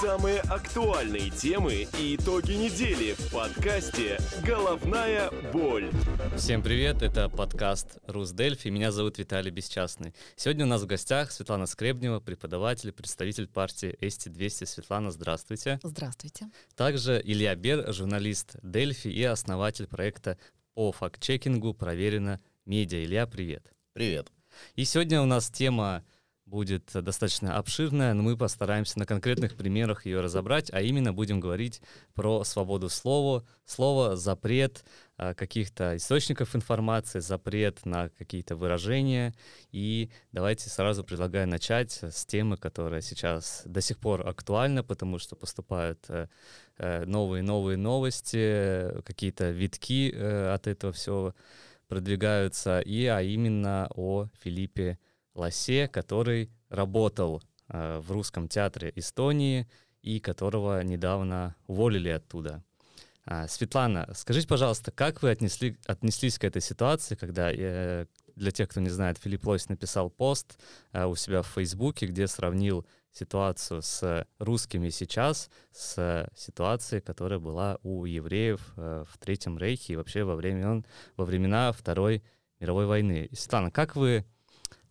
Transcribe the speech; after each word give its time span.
Самые 0.00 0.40
актуальные 0.40 1.30
темы 1.30 1.86
и 1.98 2.16
итоги 2.16 2.52
недели 2.52 3.12
в 3.12 3.30
подкасте 3.30 4.18
«Головная 4.44 5.30
боль». 5.52 5.90
Всем 6.36 6.62
привет, 6.62 7.02
это 7.02 7.28
подкаст 7.28 7.98
«Русдельфи», 8.06 8.68
меня 8.68 8.90
зовут 8.90 9.18
Виталий 9.18 9.50
Бесчастный. 9.50 10.14
Сегодня 10.34 10.64
у 10.64 10.68
нас 10.68 10.82
в 10.82 10.86
гостях 10.86 11.30
Светлана 11.30 11.66
Скребнева, 11.66 12.20
преподаватель, 12.20 12.90
представитель 12.90 13.48
партии 13.48 13.96
СТ-200. 14.00 14.66
Светлана, 14.66 15.10
здравствуйте. 15.10 15.78
Здравствуйте. 15.82 16.50
Также 16.74 17.20
Илья 17.22 17.54
Бер, 17.54 17.92
журналист 17.92 18.56
Дельфи 18.62 19.08
и 19.08 19.22
основатель 19.24 19.86
проекта 19.86 20.38
по 20.74 20.90
факт-чекингу 20.92 21.74
«Проверено 21.74 22.40
медиа». 22.64 23.04
Илья, 23.04 23.26
привет. 23.26 23.70
Привет. 23.92 24.32
И 24.74 24.84
сегодня 24.84 25.20
у 25.20 25.26
нас 25.26 25.50
тема 25.50 26.04
будет 26.52 26.90
достаточно 26.92 27.56
обширная, 27.56 28.12
но 28.12 28.22
мы 28.22 28.36
постараемся 28.36 28.98
на 28.98 29.06
конкретных 29.06 29.56
примерах 29.56 30.04
ее 30.04 30.20
разобрать, 30.20 30.70
а 30.70 30.82
именно 30.82 31.14
будем 31.14 31.40
говорить 31.40 31.80
про 32.12 32.44
свободу 32.44 32.90
слова, 32.90 33.42
слова, 33.64 34.16
запрет 34.16 34.84
а, 35.16 35.32
каких-то 35.32 35.96
источников 35.96 36.54
информации, 36.54 37.20
запрет 37.20 37.86
на 37.86 38.10
какие-то 38.10 38.54
выражения. 38.54 39.34
И 39.70 40.10
давайте 40.32 40.68
сразу 40.68 41.04
предлагаю 41.04 41.48
начать 41.48 41.98
с 42.02 42.26
темы, 42.26 42.58
которая 42.58 43.00
сейчас 43.00 43.62
до 43.64 43.80
сих 43.80 43.98
пор 43.98 44.28
актуальна, 44.28 44.84
потому 44.84 45.18
что 45.18 45.36
поступают 45.36 46.06
новые-новые 46.78 47.76
э, 47.76 47.78
новости, 47.78 49.02
какие-то 49.04 49.50
витки 49.52 50.12
э, 50.14 50.52
от 50.52 50.66
этого 50.66 50.92
всего 50.92 51.34
продвигаются, 51.88 52.80
и 52.80 53.06
а 53.06 53.22
именно 53.22 53.88
о 53.94 54.28
Филиппе 54.42 54.98
Ласе, 55.34 55.88
который 55.88 56.50
работал 56.68 57.42
э, 57.68 57.98
в 57.98 58.10
русском 58.10 58.48
театре 58.48 58.92
Эстонии 58.96 59.68
и 60.02 60.20
которого 60.20 60.82
недавно 60.82 61.54
уволили 61.66 62.08
оттуда. 62.08 62.62
А, 63.24 63.46
Светлана, 63.46 64.08
скажите, 64.14 64.48
пожалуйста, 64.48 64.90
как 64.90 65.22
вы 65.22 65.30
отнесли, 65.30 65.78
отнеслись 65.86 66.38
к 66.38 66.44
этой 66.44 66.60
ситуации, 66.60 67.14
когда, 67.14 67.52
э, 67.52 68.06
для 68.34 68.50
тех, 68.50 68.68
кто 68.68 68.80
не 68.80 68.88
знает, 68.88 69.18
Филипп 69.18 69.46
Лось 69.46 69.68
написал 69.68 70.10
пост 70.10 70.58
э, 70.92 71.04
у 71.04 71.14
себя 71.14 71.42
в 71.42 71.46
Фейсбуке, 71.48 72.06
где 72.06 72.26
сравнил 72.26 72.84
ситуацию 73.12 73.82
с 73.82 74.26
русскими 74.38 74.88
сейчас 74.88 75.50
с 75.70 76.28
ситуацией, 76.34 77.02
которая 77.02 77.38
была 77.38 77.78
у 77.82 78.06
евреев 78.06 78.72
в 78.74 79.18
Третьем 79.20 79.58
Рейхе 79.58 79.92
и 79.92 79.96
вообще 79.96 80.24
во, 80.24 80.34
времен, 80.34 80.86
во 81.18 81.26
времена 81.26 81.72
Второй 81.72 82.22
мировой 82.58 82.86
войны. 82.86 83.28
Светлана, 83.34 83.70
как 83.70 83.96
вы 83.96 84.24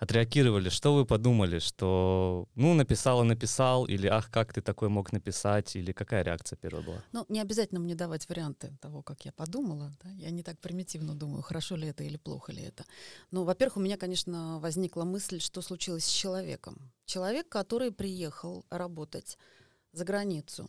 отреагировали? 0.02 0.70
Что 0.70 0.96
вы 0.96 1.06
подумали? 1.06 1.60
Что, 1.60 2.48
ну, 2.56 2.74
написал 2.74 3.22
и 3.22 3.26
написал, 3.26 3.86
или 3.86 4.08
ах, 4.08 4.32
как 4.32 4.52
ты 4.52 4.62
такой 4.62 4.90
мог 4.90 5.14
написать, 5.14 5.76
или 5.76 5.92
какая 5.92 6.24
реакция 6.24 6.58
первая 6.58 6.84
была? 6.84 7.04
Ну, 7.12 7.26
не 7.30 7.40
обязательно 7.40 7.80
мне 7.80 7.94
давать 7.94 8.28
варианты 8.28 8.76
того, 8.82 9.04
как 9.04 9.26
я 9.26 9.32
подумала. 9.32 9.92
Да? 10.04 10.10
Я 10.10 10.32
не 10.32 10.42
так 10.42 10.60
примитивно 10.60 11.14
думаю, 11.14 11.44
хорошо 11.44 11.76
ли 11.76 11.88
это 11.88 12.04
или 12.04 12.18
плохо 12.18 12.52
ли 12.52 12.64
это. 12.64 12.84
Но, 13.30 13.44
во-первых, 13.44 13.78
у 13.78 13.80
меня, 13.80 13.96
конечно, 13.96 14.60
возникла 14.60 15.04
мысль, 15.04 15.40
что 15.40 15.62
случилось 15.62 16.06
с 16.06 16.12
человеком. 16.12 16.92
Человек, 17.06 17.48
который 17.48 17.92
приехал 17.92 18.66
работать 18.72 19.38
за 19.94 20.04
границу, 20.04 20.68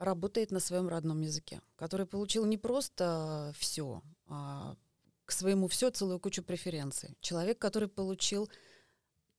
работает 0.00 0.50
на 0.50 0.58
своем 0.58 0.88
родном 0.88 1.20
языке, 1.20 1.60
который 1.76 2.06
получил 2.06 2.44
не 2.44 2.58
просто 2.58 3.52
все, 3.56 4.02
а 4.26 4.74
к 5.30 5.32
своему 5.32 5.68
все 5.68 5.90
целую 5.90 6.18
кучу 6.18 6.42
преференций. 6.42 7.16
Человек, 7.20 7.56
который 7.60 7.88
получил 7.88 8.50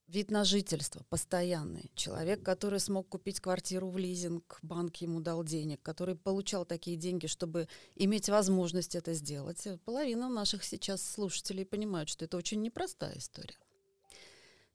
вид 0.06 0.30
на 0.30 0.42
жительство 0.42 1.04
постоянный. 1.10 1.90
Человек, 1.94 2.42
который 2.42 2.80
смог 2.80 3.10
купить 3.10 3.40
квартиру 3.40 3.90
в 3.90 3.98
лизинг, 3.98 4.58
банк 4.62 4.96
ему 4.96 5.20
дал 5.20 5.44
денег, 5.44 5.82
который 5.82 6.16
получал 6.16 6.64
такие 6.64 6.96
деньги, 6.96 7.26
чтобы 7.26 7.68
иметь 7.94 8.30
возможность 8.30 8.94
это 8.94 9.12
сделать. 9.12 9.68
Половина 9.84 10.30
наших 10.30 10.64
сейчас 10.64 11.02
слушателей 11.02 11.66
понимают, 11.66 12.08
что 12.08 12.24
это 12.24 12.38
очень 12.38 12.62
непростая 12.62 13.18
история. 13.18 13.58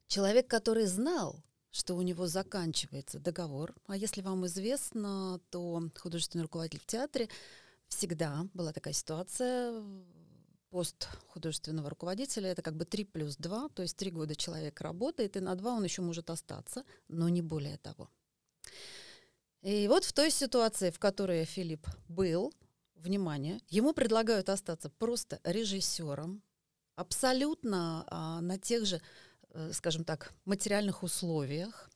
Человек, 0.05 0.47
который 0.47 0.85
знал, 0.85 1.43
что 1.71 1.95
у 1.95 2.03
него 2.03 2.27
заканчивается 2.27 3.17
договор, 3.17 3.73
а 3.87 3.97
если 3.97 4.21
вам 4.21 4.45
известно, 4.45 5.41
то 5.49 5.81
художественный 5.95 6.43
руководитель 6.43 6.79
в 6.79 6.85
театре 6.85 7.27
всегда 7.87 8.45
была 8.53 8.71
такая 8.71 8.93
ситуация, 8.93 9.83
пост 10.69 11.07
художественного 11.27 11.89
руководителя 11.89 12.49
это 12.49 12.61
как 12.61 12.75
бы 12.75 12.85
3 12.85 13.05
плюс 13.05 13.37
2, 13.37 13.69
то 13.69 13.81
есть 13.81 13.97
3 13.97 14.11
года 14.11 14.35
человек 14.35 14.79
работает, 14.81 15.37
и 15.37 15.39
на 15.39 15.55
2 15.55 15.73
он 15.73 15.83
еще 15.83 16.01
может 16.01 16.29
остаться, 16.29 16.83
но 17.07 17.29
не 17.29 17.41
более 17.41 17.77
того. 17.77 18.09
И 19.61 19.87
вот 19.87 20.03
в 20.03 20.13
той 20.13 20.31
ситуации, 20.31 20.91
в 20.91 20.99
которой 20.99 21.45
Филипп 21.45 21.87
был, 22.07 22.53
внимание, 22.95 23.59
ему 23.69 23.93
предлагают 23.93 24.49
остаться 24.49 24.89
просто 24.89 25.39
режиссером, 25.43 26.41
абсолютно 26.95 28.05
а, 28.07 28.41
на 28.41 28.57
тех 28.57 28.85
же, 28.85 29.01
э, 29.49 29.71
скажем 29.73 30.03
так, 30.03 30.33
материальных 30.45 31.03
условиях, 31.03 31.89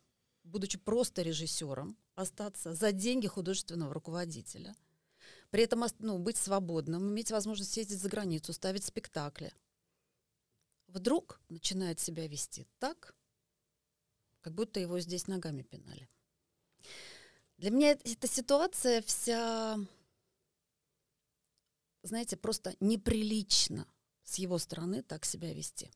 будучи 0.44 0.78
просто 0.78 1.22
режиссером, 1.22 1.98
остаться 2.16 2.74
за 2.74 2.92
деньги 2.92 3.28
художественного 3.28 3.94
руководителя– 3.94 4.76
при 5.52 5.64
этом 5.64 5.84
ну, 6.00 6.18
быть 6.18 6.38
свободным, 6.38 7.10
иметь 7.10 7.30
возможность 7.30 7.76
ездить 7.78 8.00
за 8.00 8.10
границу, 8.10 8.54
ставить 8.54 8.86
спектакли. 8.86 9.54
Вдруг 10.88 11.40
начинает 11.50 12.00
себя 12.00 12.28
вести 12.28 12.66
так, 12.80 13.16
как 14.40 14.54
будто 14.54 14.80
его 14.80 15.00
здесь 15.00 15.28
ногами 15.28 15.62
пинали. 15.62 16.10
Для 17.58 17.70
меня 17.70 17.92
эта 17.92 18.28
ситуация 18.28 19.02
вся, 19.02 19.78
знаете, 22.02 22.38
просто 22.38 22.76
неприлично 22.80 23.88
с 24.24 24.36
его 24.36 24.58
стороны 24.58 25.04
так 25.04 25.26
себя 25.26 25.54
вести. 25.54 25.92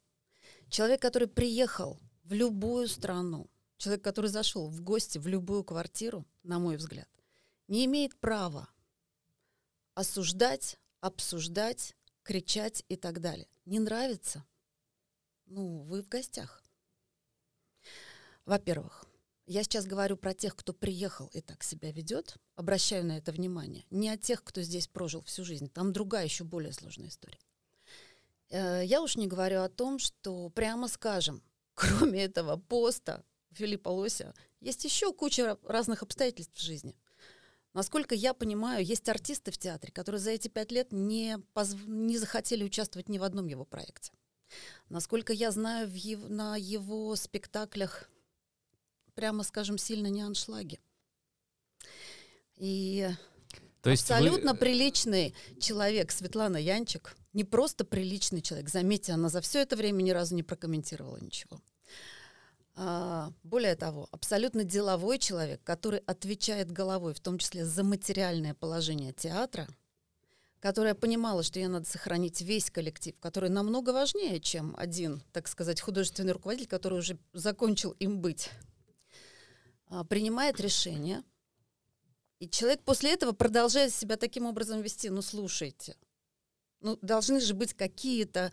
Человек, 0.69 1.01
который 1.01 1.29
приехал 1.29 1.99
в 2.23 2.33
любую 2.33 2.87
страну, 2.89 3.49
человек, 3.77 4.03
который 4.03 4.29
зашел 4.29 4.67
в 4.67 4.81
гости 4.81 5.17
в 5.17 5.27
любую 5.27 5.63
квартиру, 5.63 6.25
на 6.43 6.59
мой 6.59 6.75
взгляд, 6.75 7.09
не 7.67 7.85
имеет 7.85 8.19
права 8.19 8.69
осуждать, 9.95 10.77
обсуждать, 10.99 11.95
кричать 12.23 12.83
и 12.89 12.95
так 12.95 13.19
далее. 13.21 13.47
Не 13.65 13.79
нравится? 13.79 14.45
Ну, 15.45 15.81
вы 15.83 16.03
в 16.03 16.07
гостях. 16.07 16.63
Во-первых, 18.45 19.05
я 19.47 19.63
сейчас 19.63 19.85
говорю 19.85 20.17
про 20.17 20.33
тех, 20.33 20.55
кто 20.55 20.73
приехал 20.73 21.27
и 21.27 21.41
так 21.41 21.63
себя 21.63 21.91
ведет, 21.91 22.37
обращаю 22.55 23.05
на 23.05 23.17
это 23.17 23.31
внимание. 23.31 23.85
Не 23.89 24.09
о 24.09 24.17
тех, 24.17 24.43
кто 24.43 24.61
здесь 24.61 24.87
прожил 24.87 25.21
всю 25.23 25.43
жизнь. 25.43 25.69
Там 25.69 25.93
другая, 25.93 26.25
еще 26.25 26.43
более 26.43 26.73
сложная 26.73 27.09
история. 27.09 27.39
Э, 28.49 28.81
я 28.83 29.01
уж 29.01 29.17
не 29.17 29.27
говорю 29.27 29.61
о 29.61 29.69
том, 29.69 29.99
что, 29.99 30.49
прямо 30.49 30.87
скажем, 30.87 31.43
кроме 31.73 32.23
этого 32.23 32.57
поста 32.57 33.23
Филиппа 33.51 33.89
Лося, 33.89 34.33
есть 34.59 34.83
еще 34.83 35.13
куча 35.13 35.57
разных 35.63 36.01
обстоятельств 36.01 36.57
в 36.57 36.61
жизни. 36.61 36.95
Насколько 37.75 38.15
я 38.15 38.33
понимаю, 38.33 38.85
есть 38.85 39.09
артисты 39.09 39.51
в 39.51 39.57
театре, 39.57 39.91
которые 39.91 40.21
за 40.21 40.31
эти 40.31 40.47
пять 40.47 40.71
лет 40.71 40.93
не, 40.93 41.39
позв... 41.53 41.77
не 41.85 42.17
захотели 42.17 42.63
участвовать 42.63 43.09
ни 43.09 43.17
в 43.17 43.23
одном 43.23 43.47
его 43.47 43.65
проекте. 43.65 44.13
Насколько 44.87 45.33
я 45.33 45.51
знаю, 45.51 45.89
в 45.89 45.93
ев... 45.93 46.29
на 46.29 46.55
его 46.55 47.13
спектаклях, 47.17 48.09
прямо 49.13 49.43
скажем, 49.43 49.77
сильно 49.77 50.07
не 50.07 50.21
аншлаги. 50.21 50.79
И 52.55 53.09
То 53.81 53.89
есть 53.89 54.09
абсолютно 54.09 54.53
вы... 54.53 54.57
приличный 54.57 55.35
человек, 55.59 56.13
Светлана 56.13 56.55
Янчик, 56.55 57.17
не 57.33 57.43
просто 57.43 57.83
приличный 57.83 58.41
человек, 58.41 58.69
заметьте, 58.69 59.11
она 59.11 59.27
за 59.27 59.41
все 59.41 59.59
это 59.59 59.75
время 59.75 60.01
ни 60.01 60.11
разу 60.11 60.33
не 60.33 60.43
прокомментировала 60.43 61.17
ничего. 61.17 61.59
А, 62.77 63.31
более 63.43 63.75
того, 63.75 64.09
абсолютно 64.11 64.65
деловой 64.65 65.17
человек, 65.17 65.61
который 65.63 65.99
отвечает 65.99 66.71
головой, 66.71 67.13
в 67.13 67.21
том 67.21 67.37
числе 67.37 67.63
за 67.63 67.83
материальное 67.83 68.53
положение 68.53 69.13
театра, 69.13 69.65
которая 70.59 70.93
понимала, 70.93 71.41
что 71.41 71.59
ей 71.59 71.67
надо 71.67 71.85
сохранить 71.87 72.41
весь 72.41 72.69
коллектив, 72.69 73.15
который 73.21 73.49
намного 73.49 73.91
важнее, 73.91 74.41
чем 74.41 74.75
один, 74.77 75.23
так 75.31 75.47
сказать, 75.47 75.79
художественный 75.79 76.33
руководитель, 76.33 76.67
который 76.67 76.99
уже 76.99 77.17
закончил 77.31 77.91
им 77.91 78.19
быть, 78.19 78.49
а, 79.87 80.03
принимает 80.03 80.59
решение, 80.59 81.23
и 82.39 82.49
человек 82.49 82.81
после 82.83 83.13
этого 83.13 83.31
продолжает 83.31 83.93
себя 83.93 84.17
таким 84.17 84.45
образом 84.45 84.81
вести. 84.81 85.09
Ну, 85.09 85.21
слушайте, 85.21 85.95
ну, 86.81 86.97
должны 87.01 87.39
же 87.39 87.53
быть 87.53 87.73
какие-то, 87.73 88.51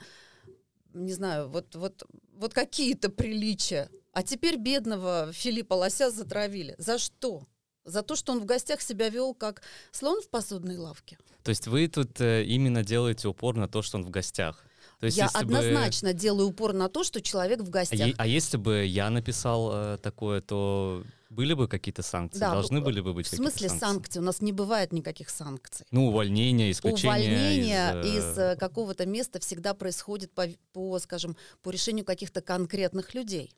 не 0.94 1.12
знаю, 1.12 1.48
вот, 1.48 1.74
вот, 1.74 2.04
вот 2.34 2.54
какие-то 2.54 3.08
приличия 3.08 3.90
а 4.12 4.22
теперь 4.22 4.56
бедного 4.56 5.30
Филиппа 5.32 5.74
Лося 5.74 6.10
затравили. 6.10 6.74
За 6.78 6.98
что? 6.98 7.46
За 7.84 8.02
то, 8.02 8.14
что 8.14 8.32
он 8.32 8.40
в 8.40 8.44
гостях 8.44 8.80
себя 8.80 9.08
вел 9.08 9.34
как 9.34 9.62
слон 9.90 10.20
в 10.22 10.28
посудной 10.28 10.76
лавке. 10.76 11.18
То 11.42 11.48
есть 11.48 11.66
вы 11.66 11.88
тут 11.88 12.20
э, 12.20 12.44
именно 12.44 12.84
делаете 12.84 13.26
упор 13.26 13.56
на 13.56 13.68
то, 13.68 13.82
что 13.82 13.98
он 13.98 14.04
в 14.04 14.10
гостях? 14.10 14.64
То 15.00 15.06
есть, 15.06 15.18
я 15.18 15.26
однозначно 15.26 16.12
бы... 16.12 16.14
делаю 16.14 16.48
упор 16.50 16.72
на 16.72 16.88
то, 16.88 17.02
что 17.02 17.20
человек 17.20 17.60
в 17.60 17.70
гостях. 17.70 18.14
А, 18.18 18.22
а 18.22 18.26
если 18.28 18.56
бы 18.56 18.84
я 18.84 19.10
написал 19.10 19.70
э, 19.72 19.98
такое, 20.00 20.40
то 20.40 21.02
были 21.28 21.54
бы 21.54 21.66
какие-то 21.66 22.02
санкции? 22.02 22.38
Да, 22.38 22.52
Должны 22.52 22.80
были 22.80 23.00
бы 23.00 23.12
быть 23.12 23.26
В 23.26 23.34
смысле 23.34 23.68
санкции? 23.68 23.86
санкций? 23.86 24.22
У 24.22 24.24
нас 24.24 24.40
не 24.40 24.52
бывает 24.52 24.92
никаких 24.92 25.30
санкций. 25.30 25.86
Ну, 25.90 26.06
увольнение, 26.08 26.70
исключение 26.70 27.16
Увольнение 27.16 28.00
из, 28.02 28.24
из, 28.24 28.38
э, 28.38 28.52
э, 28.52 28.56
какого-то 28.56 29.06
места 29.06 29.40
всегда 29.40 29.74
происходит 29.74 30.32
по, 30.32 30.46
по, 30.72 30.98
скажем, 31.00 31.36
по 31.62 31.70
решению 31.70 32.04
каких-то 32.04 32.40
конкретных 32.40 33.14
людей. 33.14 33.52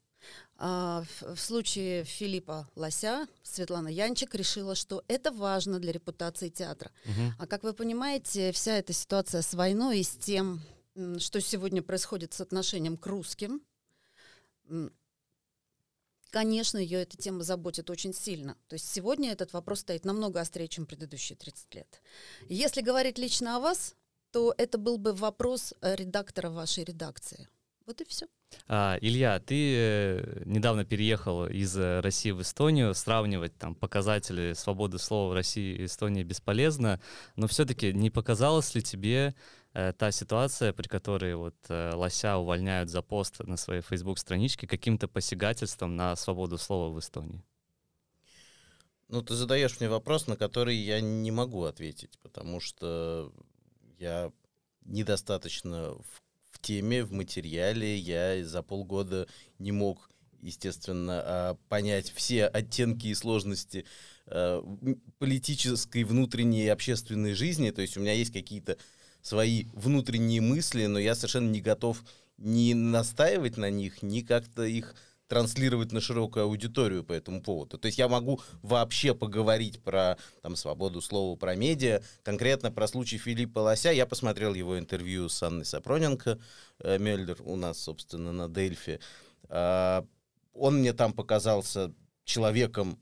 А, 0.56 1.04
в, 1.20 1.36
случае 1.36 2.04
Филиппа 2.04 2.68
Лося 2.76 3.26
Светлана 3.42 3.88
Янчик 3.88 4.34
решила, 4.34 4.74
что 4.74 5.02
это 5.08 5.32
важно 5.32 5.80
для 5.80 5.92
репутации 5.92 6.48
театра. 6.48 6.90
мгм. 7.04 7.34
А 7.38 7.46
как 7.46 7.64
вы 7.64 7.72
понимаете, 7.72 8.52
вся 8.52 8.76
эта 8.78 8.92
ситуация 8.92 9.42
с 9.42 9.54
войной 9.54 10.00
и 10.00 10.04
с 10.04 10.10
тем, 10.10 10.60
что 11.18 11.40
сегодня 11.40 11.82
происходит 11.82 12.32
с 12.34 12.40
отношением 12.40 12.96
к 12.96 13.06
русским, 13.06 13.62
конечно, 16.30 16.78
ее 16.78 17.02
эта 17.02 17.16
тема 17.16 17.44
заботит 17.44 17.90
очень 17.90 18.12
сильно. 18.12 18.56
То 18.68 18.74
есть 18.74 18.92
сегодня 18.92 19.30
этот 19.30 19.52
вопрос 19.52 19.80
стоит 19.80 20.04
намного 20.04 20.40
острее, 20.40 20.68
чем 20.68 20.86
предыдущие 20.86 21.36
30 21.36 21.74
лет. 21.74 22.02
Если 22.48 22.80
говорить 22.80 23.18
лично 23.18 23.56
о 23.56 23.60
вас, 23.60 23.94
то 24.32 24.52
это 24.58 24.78
был 24.78 24.98
бы 24.98 25.12
вопрос 25.12 25.74
э, 25.80 25.94
редактора 25.94 26.50
вашей 26.50 26.82
редакции. 26.82 27.48
Вот 27.86 28.00
и 28.00 28.04
все. 28.04 28.26
А, 28.66 28.98
Илья, 29.00 29.38
ты 29.40 29.74
э, 29.76 30.42
недавно 30.44 30.84
переехал 30.84 31.46
из 31.46 31.76
э, 31.76 32.00
России 32.00 32.30
в 32.30 32.42
Эстонию. 32.42 32.94
Сравнивать 32.94 33.56
там 33.56 33.74
показатели 33.74 34.52
свободы 34.54 34.98
слова 34.98 35.30
в 35.30 35.34
России 35.34 35.76
и 35.76 35.84
Эстонии 35.84 36.22
бесполезно, 36.22 37.00
но 37.36 37.46
все-таки 37.46 37.92
не 37.92 38.10
показалась 38.10 38.74
ли 38.74 38.82
тебе 38.82 39.34
э, 39.72 39.92
та 39.92 40.10
ситуация, 40.10 40.72
при 40.72 40.88
которой 40.88 41.34
вот 41.34 41.56
э, 41.68 41.92
Лося 41.94 42.36
увольняют 42.36 42.90
за 42.90 43.02
пост 43.02 43.40
на 43.40 43.56
своей 43.56 43.82
Facebook-страничке 43.82 44.66
каким-то 44.66 45.08
посягательством 45.08 45.96
на 45.96 46.16
свободу 46.16 46.58
слова 46.58 46.92
в 46.92 46.98
Эстонии? 46.98 47.42
Ну, 49.08 49.22
ты 49.22 49.34
задаешь 49.34 49.78
мне 49.80 49.88
вопрос, 49.88 50.26
на 50.26 50.36
который 50.36 50.76
я 50.76 51.00
не 51.00 51.30
могу 51.30 51.64
ответить, 51.64 52.18
потому 52.22 52.58
что 52.58 53.32
я 53.98 54.32
недостаточно 54.84 55.94
в 55.94 56.23
теме, 56.64 57.04
в 57.04 57.12
материале. 57.12 57.96
Я 57.96 58.44
за 58.44 58.62
полгода 58.62 59.28
не 59.58 59.70
мог, 59.70 60.10
естественно, 60.40 61.22
а, 61.24 61.58
понять 61.68 62.10
все 62.10 62.46
оттенки 62.46 63.08
и 63.08 63.14
сложности 63.14 63.84
м, 64.26 65.00
политической, 65.18 66.02
внутренней 66.02 66.64
и 66.64 66.68
общественной 66.68 67.34
жизни. 67.34 67.70
То 67.70 67.82
есть 67.82 67.96
у 67.96 68.00
меня 68.00 68.14
есть 68.14 68.32
какие-то 68.32 68.78
свои 69.20 69.66
внутренние 69.74 70.40
мысли, 70.40 70.86
но 70.86 70.98
я 70.98 71.14
совершенно 71.14 71.50
не 71.50 71.60
готов 71.60 72.02
ни 72.38 72.72
настаивать 72.72 73.58
на 73.58 73.70
них, 73.70 74.02
ни 74.02 74.20
как-то 74.20 74.64
их 74.64 74.94
транслировать 75.28 75.92
на 75.92 76.00
широкую 76.00 76.44
аудиторию 76.44 77.04
по 77.04 77.12
этому 77.12 77.42
поводу. 77.42 77.78
То 77.78 77.86
есть 77.86 77.98
я 77.98 78.08
могу 78.08 78.40
вообще 78.62 79.14
поговорить 79.14 79.82
про 79.82 80.18
там, 80.42 80.56
свободу 80.56 81.00
слова, 81.00 81.36
про 81.36 81.54
медиа, 81.54 82.02
конкретно 82.22 82.70
про 82.70 82.86
случай 82.86 83.18
Филиппа 83.18 83.60
Лося. 83.60 83.90
Я 83.90 84.06
посмотрел 84.06 84.54
его 84.54 84.78
интервью 84.78 85.28
с 85.28 85.42
Анной 85.42 85.64
Сапроненко, 85.64 86.38
э, 86.80 86.98
Мельдер 86.98 87.38
у 87.40 87.56
нас, 87.56 87.78
собственно, 87.78 88.32
на 88.32 88.48
Дельфи. 88.48 89.00
А, 89.48 90.04
Он 90.52 90.76
мне 90.78 90.92
там 90.92 91.12
показался 91.12 91.92
человеком 92.24 92.98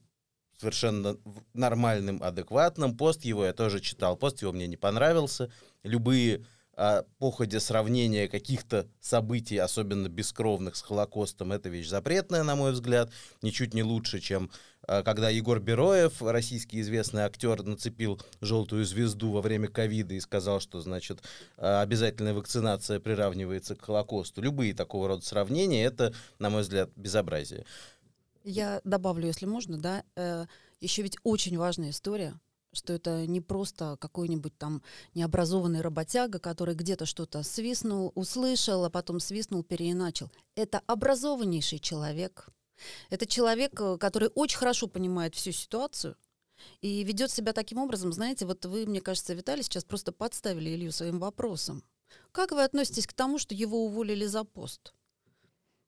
совершенно 0.59 1.17
нормальным, 1.55 2.23
адекватным. 2.23 2.97
Пост 2.97 3.25
его 3.25 3.45
я 3.45 3.53
тоже 3.53 3.81
читал. 3.81 4.17
Пост 4.17 4.43
его 4.43 4.53
мне 4.53 4.69
не 4.69 4.77
понравился. 4.77 5.51
Любые 5.83 6.45
а, 6.83 7.05
походе 7.21 7.61
сравнения 7.61 8.27
каких-то 8.27 8.89
событий, 9.01 9.57
особенно 9.57 10.09
бескровных 10.09 10.75
с 10.75 10.83
Холокостом, 10.83 11.53
это 11.53 11.69
вещь 11.69 11.87
запретная, 11.87 12.43
на 12.43 12.57
мой 12.57 12.73
взгляд. 12.73 13.13
Ничуть 13.41 13.73
не 13.73 13.85
лучше, 13.85 14.19
чем 14.19 14.51
а, 14.89 15.05
когда 15.05 15.31
Егор 15.31 15.61
Бероев, 15.61 16.21
российский 16.21 16.81
известный 16.81 17.23
актер, 17.23 17.63
нацепил 17.63 18.21
желтую 18.41 18.85
звезду 18.85 19.31
во 19.31 19.43
время 19.43 19.69
ковида 19.69 20.15
и 20.15 20.21
сказал, 20.21 20.59
что, 20.59 20.81
значит, 20.81 21.23
а, 21.57 21.83
обязательная 21.83 22.35
вакцинация 22.35 22.99
приравнивается 22.99 23.77
к 23.77 23.83
Холокосту. 23.83 24.43
Любые 24.43 24.75
такого 24.75 25.07
рода 25.07 25.25
сравнения, 25.25 25.85
это, 25.85 26.13
на 26.41 26.51
мой 26.51 26.63
взгляд, 26.63 26.91
безобразие. 26.97 27.65
Я 28.43 28.81
добавлю, 28.83 29.29
если 29.29 29.47
можно, 29.47 29.79
да, 29.79 30.03
э, 30.17 30.47
еще 30.81 31.03
ведь 31.03 31.17
очень 31.23 31.57
важная 31.57 31.91
история, 31.91 32.35
что 32.73 32.93
это 32.93 33.27
не 33.27 33.41
просто 33.41 33.97
какой-нибудь 34.01 34.57
там 34.57 34.83
необразованный 35.15 35.81
работяга, 35.81 36.39
который 36.39 36.75
где-то 36.75 37.07
что-то 37.07 37.43
свистнул, 37.43 38.13
услышал, 38.15 38.85
а 38.85 38.91
потом 38.91 39.21
свистнул, 39.21 39.63
переиначил. 39.63 40.31
Это 40.55 40.81
образованнейший 40.87 41.79
человек. 41.79 42.49
Это 43.11 43.27
человек, 43.27 43.81
э, 43.81 43.99
который 43.99 44.31
очень 44.35 44.59
хорошо 44.59 44.89
понимает 44.89 45.35
всю 45.35 45.53
ситуацию 45.53 46.17
и 46.81 47.05
ведет 47.05 47.31
себя 47.31 47.53
таким 47.53 47.79
образом. 47.79 48.13
Знаете, 48.13 48.47
вот 48.47 48.65
вы, 48.65 48.87
мне 48.87 49.01
кажется, 49.01 49.35
Виталий, 49.35 49.63
сейчас 49.63 49.85
просто 49.85 50.13
подставили 50.13 50.71
Илью 50.71 50.93
своим 50.93 51.19
вопросом. 51.19 51.83
Как 52.33 52.53
вы 52.53 52.65
относитесь 52.65 53.07
к 53.07 53.13
тому, 53.13 53.39
что 53.39 53.55
его 53.55 53.85
уволили 53.85 54.27
за 54.27 54.45
пост? 54.45 54.95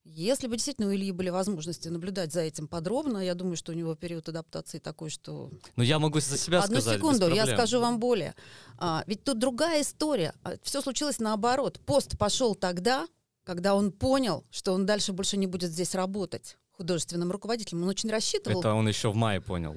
Если 0.04 0.48
бы 0.48 0.56
действительно 0.56 0.88
у 0.88 0.94
Ильи 0.94 1.12
были 1.12 1.30
возможности 1.30 1.88
наблюдать 1.88 2.32
за 2.32 2.42
этим 2.42 2.68
подробно, 2.68 3.18
я 3.18 3.34
думаю, 3.34 3.56
что 3.56 3.72
у 3.72 3.74
него 3.74 3.94
период 3.94 4.28
адаптации 4.28 4.78
такой, 4.78 5.08
что... 5.08 5.50
Ну, 5.76 5.82
я 5.82 5.98
могу 5.98 6.20
за 6.20 6.36
себя 6.36 6.60
Одну 6.60 6.76
сказать. 6.80 7.00
без 7.00 7.00
секунду, 7.00 7.34
я 7.34 7.46
скажу 7.46 7.80
вам 7.80 7.98
более. 7.98 8.34
А, 8.78 9.02
ведь 9.06 9.24
тут 9.24 9.38
другая 9.38 9.80
история. 9.80 10.34
Все 10.62 10.82
случилось 10.82 11.20
наоборот. 11.20 11.80
Пост 11.86 12.18
пошел 12.18 12.54
тогда, 12.54 13.08
когда 13.44 13.74
он 13.74 13.92
понял, 13.92 14.44
что 14.50 14.74
он 14.74 14.84
дальше 14.84 15.14
больше 15.14 15.38
не 15.38 15.46
будет 15.46 15.70
здесь 15.70 15.94
работать 15.94 16.58
художественным 16.72 17.30
руководителем. 17.32 17.82
Он 17.82 17.88
очень 17.88 18.10
рассчитывал. 18.10 18.60
Это 18.60 18.74
он 18.74 18.86
еще 18.86 19.10
в 19.10 19.14
мае 19.14 19.40
понял, 19.40 19.74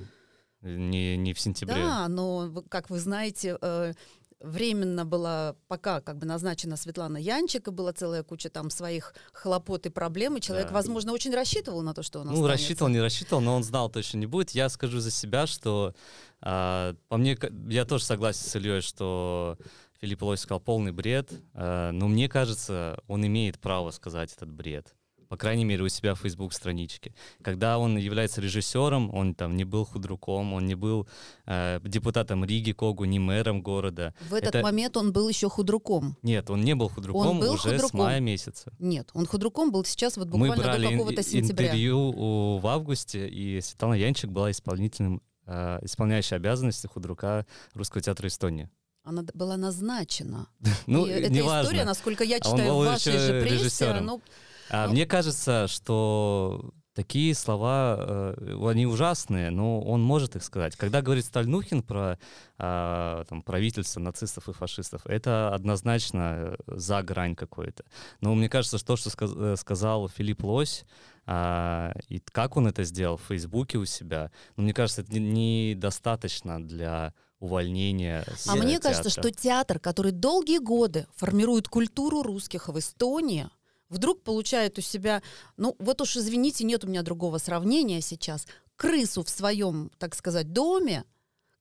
не, 0.62 1.16
не 1.16 1.34
в 1.34 1.40
сентябре. 1.40 1.76
Да, 1.76 2.08
но, 2.10 2.64
как 2.70 2.90
вы 2.90 3.00
знаете, 3.00 3.58
э, 3.62 3.94
временно 4.40 5.06
была 5.06 5.56
пока 5.68 6.02
как 6.02 6.18
бы 6.18 6.26
назначена 6.26 6.78
Светлана 6.78 7.18
Янчик, 7.18 7.68
и 7.68 7.72
была 7.72 7.94
целая 7.94 8.24
куча 8.24 8.50
там 8.50 8.70
своих 8.70 9.14
хлопот 9.34 9.86
и 9.86 9.90
проблем, 9.90 10.38
и 10.38 10.42
человек, 10.42 10.68
Да. 10.68 10.74
возможно, 10.74 11.12
очень 11.14 11.34
рассчитывал 11.34 11.82
на 11.82 11.94
то, 11.94 12.04
что 12.04 12.20
он 12.20 12.28
Ну, 12.28 12.34
останется. 12.34 12.52
рассчитывал, 12.54 12.90
не 12.92 13.00
рассчитывал, 13.02 13.42
но 13.42 13.56
он 13.56 13.64
знал 13.64 13.90
точно 13.90 14.18
не 14.20 14.26
будет. 14.28 14.52
Я 14.52 14.70
скажу 14.70 15.00
за 15.00 15.12
себя, 15.12 15.48
что 15.48 15.94
а, 16.42 16.96
по 17.08 17.18
мне, 17.18 17.38
я 17.70 17.86
тоже 17.86 18.04
согласен 18.04 18.42
с 18.48 18.56
Ильей, 18.56 18.82
что 18.82 19.58
Филипп 20.00 20.22
Лось 20.22 20.42
сказал 20.42 20.60
полный 20.60 20.92
бред, 20.92 21.32
а, 21.54 21.92
но 21.92 22.08
мне 22.08 22.30
кажется, 22.30 23.00
он 23.08 23.26
имеет 23.26 23.60
право 23.60 23.90
сказать 23.92 24.32
этот 24.34 24.52
бред. 24.52 24.94
По 25.30 25.36
крайней 25.38 25.66
мере, 25.66 25.84
у 25.84 25.90
себя 25.90 26.14
в 26.16 26.20
Facebook-страничке. 26.22 27.14
Когда 27.42 27.78
он 27.80 27.98
является 27.98 28.40
режиссером, 28.42 29.14
он 29.14 29.36
там 29.36 29.56
не 29.58 29.66
был 29.66 29.86
худруком, 29.86 30.54
он 30.54 30.66
не 30.66 30.76
был 30.76 31.08
э, 31.46 31.80
депутатом 31.84 32.46
Риги 32.46 32.72
Когу, 32.72 33.06
не 33.06 33.20
мэром 33.20 33.62
города. 33.62 34.14
В 34.30 34.34
этот 34.34 34.56
Это- 34.56 34.62
момент 34.62 34.96
он 34.98 35.12
был 35.12 35.28
еще 35.28 35.50
худруком. 35.50 36.18
Нет, 36.24 36.50
он 36.50 36.62
не 36.62 36.76
был 36.76 36.90
худруком 36.90 37.40
был 37.40 37.54
уже 37.54 37.70
с 37.78 37.82
худруком. 37.82 38.00
мая 38.00 38.20
месяца. 38.20 38.72
Нет, 38.80 39.10
он 39.14 39.26
худруком 39.26 39.72
был 39.72 39.84
сейчас 39.84 40.16
вот 40.18 40.28
Мы 40.30 40.48
буквально 40.48 40.64
брали 40.64 40.86
до 40.86 40.92
какого-то 40.94 41.24
сентября. 41.24 41.66
интервью 41.66 42.14
у- 42.16 42.58
в 42.60 42.68
августе, 42.68 43.28
и 43.28 43.60
Светлана 43.62 43.96
Янчик 43.96 44.30
была 44.32 44.50
исполнительным, 44.52 45.22
э, 45.46 45.80
исполняющей 45.82 46.36
обязанности 46.38 46.88
худрука 46.88 47.46
Русского 47.74 48.02
театра 48.02 48.28
Эстонии. 48.28 48.70
Она 49.04 49.24
была 49.34 49.56
назначена. 49.56 50.48
Ну, 50.88 51.06
и 51.06 51.10
эта 51.12 51.30
неважно. 51.32 51.62
история, 51.70 51.86
насколько 51.86 52.24
я 52.26 52.38
А 52.42 52.50
он 52.50 52.58
читаю 52.58 52.74
в 52.74 52.86
вашей 52.86 53.18
же 53.18 53.42
прессе, 53.42 53.94
ну, 54.02 54.22
А. 54.70 54.88
Мне 54.88 55.06
кажется, 55.06 55.68
что 55.68 56.72
такие 56.98 57.36
слова, 57.36 57.96
э, 58.00 58.68
они 58.68 58.88
ужасные, 58.88 59.52
но 59.52 59.82
он 59.82 60.02
может 60.02 60.36
их 60.36 60.44
сказать. 60.44 60.76
Когда 60.76 61.04
говорит 61.04 61.26
Стальнухин 61.26 61.84
про 61.84 62.18
а, 62.58 63.24
там, 63.26 63.44
правительство 63.44 64.00
нацистов 64.00 64.50
и 64.50 64.54
фашистов, 64.54 65.06
это 65.06 65.54
однозначно 65.54 66.34
э, 66.36 66.56
за 66.66 67.04
грань 67.04 67.36
какой-то. 67.36 67.84
Но 68.20 68.34
мне 68.34 68.50
кажется, 68.50 68.80
что, 68.80 68.88
то, 68.88 68.98
что 68.98 69.10
э, 69.26 69.56
сказал 69.58 70.10
Филипп 70.10 70.44
Лось, 70.44 70.86
а, 71.28 71.94
и 72.10 72.20
как 72.20 72.58
он 72.58 72.66
это 72.66 72.84
сделал 72.84 73.18
в 73.18 73.24
Фейсбуке 73.28 73.78
у 73.78 73.86
себя, 73.86 74.32
ну, 74.56 74.64
мне 74.64 74.74
кажется, 74.74 75.02
это 75.02 75.14
не- 75.14 75.74
недостаточно 75.74 76.66
для 76.66 77.14
увольнения 77.40 78.26
А 78.48 78.56
мне 78.56 78.74
театра. 78.80 78.90
кажется, 78.90 79.10
что 79.12 79.32
театр, 79.32 79.80
который 79.80 80.12
долгие 80.12 80.58
годы 80.58 81.06
формирует 81.16 81.68
культуру 81.68 82.24
русских 82.24 82.70
в 82.70 82.80
Эстонии, 82.80 83.48
вдруг 83.90 84.24
получает 84.24 84.78
у 84.78 84.82
себя, 84.82 85.22
ну 85.56 85.76
вот 85.80 86.02
уж 86.02 86.18
извините, 86.18 86.64
нет 86.64 86.84
у 86.84 86.88
меня 86.88 87.04
другого 87.04 87.38
сравнения 87.38 88.02
сейчас, 88.02 88.48
крысу 88.76 89.24
в 89.24 89.30
своем, 89.30 89.92
так 89.98 90.16
сказать, 90.16 90.52
доме, 90.54 91.06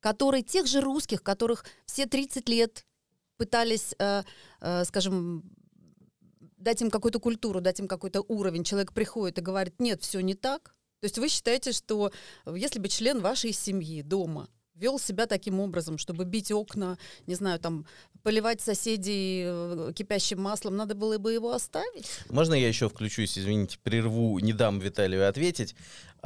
который 0.01 0.43
тех 0.43 0.67
же 0.67 0.81
русских, 0.81 1.23
которых 1.23 1.65
все 1.87 2.07
30 2.07 2.49
лет 2.49 2.87
пытались, 3.37 3.95
э, 3.99 4.23
э, 4.61 4.85
скажем, 4.85 5.43
дать 6.59 6.83
им 6.83 6.91
какую-то 6.91 7.21
культуру, 7.21 7.61
дать 7.61 7.81
им 7.81 7.89
какой-то 7.89 8.23
уровень, 8.23 8.65
человек 8.65 8.93
приходит 8.93 9.39
и 9.39 9.43
говорит, 9.43 9.75
нет, 9.79 10.03
все 10.03 10.21
не 10.21 10.35
так. 10.35 10.75
То 11.01 11.05
есть 11.05 11.19
вы 11.19 11.29
считаете, 11.29 11.73
что 11.73 12.11
если 12.47 12.79
бы 12.79 12.89
член 12.89 13.21
вашей 13.21 13.53
семьи 13.53 14.03
дома 14.03 14.49
вел 14.77 14.99
себя 14.99 15.27
таким 15.27 15.61
образом, 15.61 15.99
чтобы 15.99 16.25
бить 16.25 16.53
окна, 16.53 16.99
не 17.27 17.35
знаю, 17.35 17.59
там, 17.59 17.87
поливать 18.23 18.61
соседей 18.61 19.45
э, 19.47 19.93
кипящим 19.95 20.41
маслом, 20.41 20.77
надо 20.77 20.95
было 20.95 21.19
бы 21.19 21.33
его 21.33 21.53
оставить? 21.53 22.07
Можно 22.29 22.55
я 22.55 22.69
еще 22.69 22.89
включусь, 22.89 23.39
извините, 23.39 23.79
прерву, 23.83 24.39
не 24.41 24.53
дам 24.53 24.79
Виталию 24.79 25.29
ответить. 25.29 25.75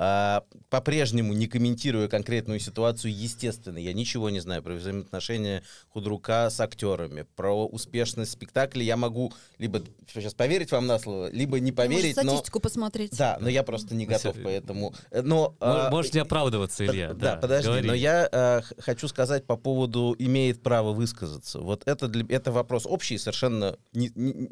А, 0.02 0.45
по-прежнему 0.71 1.35
не 1.35 1.47
комментируя 1.47 2.09
конкретную 2.09 2.59
ситуацию, 2.59 3.14
естественно, 3.14 3.76
я 3.76 3.92
ничего 3.92 4.30
не 4.30 4.40
знаю 4.40 4.62
про 4.62 4.73
взаимоотношения 4.73 5.62
худрука 5.90 6.49
с 6.49 6.59
актерами, 6.59 7.26
про 7.37 7.66
успешность 7.66 8.30
спектакля. 8.33 8.83
Я 8.83 8.97
могу 8.97 9.30
либо 9.59 9.83
сейчас 10.11 10.33
поверить 10.33 10.73
вам 10.73 10.87
на 10.87 10.99
слово, 10.99 11.30
либо 11.30 11.61
не 11.61 11.71
поверить, 11.71 12.16
Может, 12.16 12.25
но... 12.25 12.30
статистику 12.33 12.61
посмотреть. 12.61 13.14
Да, 13.14 13.37
но 13.42 13.50
я 13.50 13.62
просто 13.62 13.95
не 13.95 14.07
готов, 14.07 14.37
поэтому... 14.42 14.95
э, 15.11 15.21
Но, 15.21 15.54
а, 15.61 15.90
Можешь 15.90 16.14
не 16.14 16.21
оправдываться, 16.21 16.87
Илья. 16.87 17.11
Под- 17.11 17.19
Да, 17.19 17.37
подожди, 17.37 17.66
говори. 17.69 17.88
но 17.88 17.92
я 17.95 18.26
э, 18.33 18.62
х- 18.62 18.75
хочу 18.78 19.07
сказать 19.07 19.45
по 19.45 19.59
поводу 19.59 20.16
имеет 20.19 20.62
право 20.62 20.95
высказаться. 20.95 21.59
Вот 21.59 21.83
это, 21.87 22.09
для, 22.09 22.25
это 22.35 22.52
вопрос 22.52 22.87
общий, 22.87 23.19
совершенно 23.19 23.76
не- 23.92 24.12
не- 24.14 24.49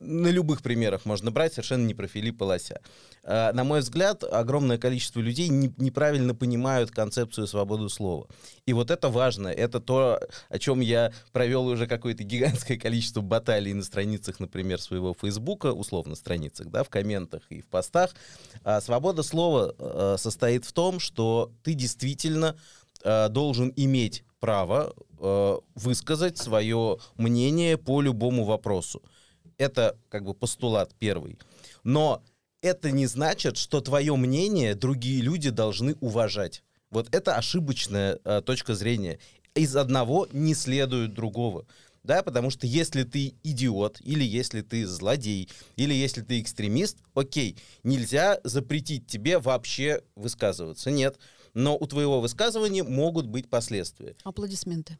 на 0.00 0.28
любых 0.28 0.62
примерах 0.62 1.04
можно 1.04 1.30
брать, 1.30 1.52
совершенно 1.52 1.86
не 1.86 1.94
про 1.94 2.06
Филиппа 2.06 2.44
Лося. 2.44 2.80
Э, 3.22 3.52
на 3.52 3.64
мой 3.64 3.80
взгляд, 3.80 4.24
огромное 4.24 4.78
количество 4.78 5.20
людей 5.20 5.48
не- 5.48 5.74
неправильно 5.76 6.34
понимают 6.34 6.90
концепцию 6.90 7.46
свободы 7.46 7.88
слова. 7.88 8.26
И 8.64 8.72
вот 8.72 8.90
это 8.90 9.08
важно, 9.08 9.48
это 9.48 9.80
то, 9.80 10.20
о 10.48 10.58
чем 10.58 10.80
я 10.80 11.12
провел 11.32 11.66
уже 11.66 11.86
какое-то 11.86 12.24
гигантское 12.24 12.78
количество 12.78 13.20
баталий 13.20 13.72
на 13.72 13.82
страницах, 13.82 14.40
например, 14.40 14.80
своего 14.80 15.14
Фейсбука, 15.20 15.72
условно 15.72 16.14
страницах, 16.14 16.68
да, 16.68 16.82
в 16.82 16.88
комментах 16.88 17.42
и 17.50 17.60
в 17.60 17.66
постах. 17.66 18.14
А 18.64 18.80
свобода 18.80 19.22
слова 19.22 19.74
э, 19.78 20.16
состоит 20.18 20.64
в 20.64 20.72
том, 20.72 21.00
что 21.00 21.52
ты 21.62 21.74
действительно 21.74 22.56
должен 23.30 23.72
иметь 23.76 24.24
право 24.40 24.92
высказать 25.76 26.38
свое 26.38 26.98
мнение 27.16 27.76
по 27.76 28.00
любому 28.00 28.44
вопросу. 28.44 29.00
Это 29.58 29.98
как 30.08 30.24
бы 30.24 30.34
постулат 30.34 30.94
первый. 30.98 31.38
Но 31.84 32.22
это 32.62 32.90
не 32.90 33.06
значит, 33.06 33.56
что 33.56 33.80
твое 33.80 34.14
мнение 34.16 34.74
другие 34.74 35.20
люди 35.20 35.50
должны 35.50 35.94
уважать. 36.00 36.62
Вот 36.90 37.14
это 37.14 37.36
ошибочная 37.36 38.18
э, 38.24 38.42
точка 38.42 38.74
зрения. 38.74 39.18
Из 39.54 39.74
одного 39.76 40.28
не 40.32 40.54
следует 40.54 41.14
другого. 41.14 41.66
Да, 42.02 42.22
потому 42.22 42.50
что 42.50 42.68
если 42.68 43.02
ты 43.02 43.34
идиот, 43.42 44.00
или 44.00 44.22
если 44.22 44.62
ты 44.62 44.86
злодей, 44.86 45.48
или 45.74 45.92
если 45.92 46.22
ты 46.22 46.40
экстремист, 46.40 46.98
окей, 47.14 47.56
нельзя 47.82 48.38
запретить 48.44 49.08
тебе 49.08 49.40
вообще 49.40 50.02
высказываться. 50.14 50.92
Нет. 50.92 51.18
Но 51.52 51.76
у 51.76 51.86
твоего 51.86 52.20
высказывания 52.20 52.84
могут 52.84 53.26
быть 53.26 53.48
последствия. 53.50 54.14
Аплодисменты. 54.22 54.98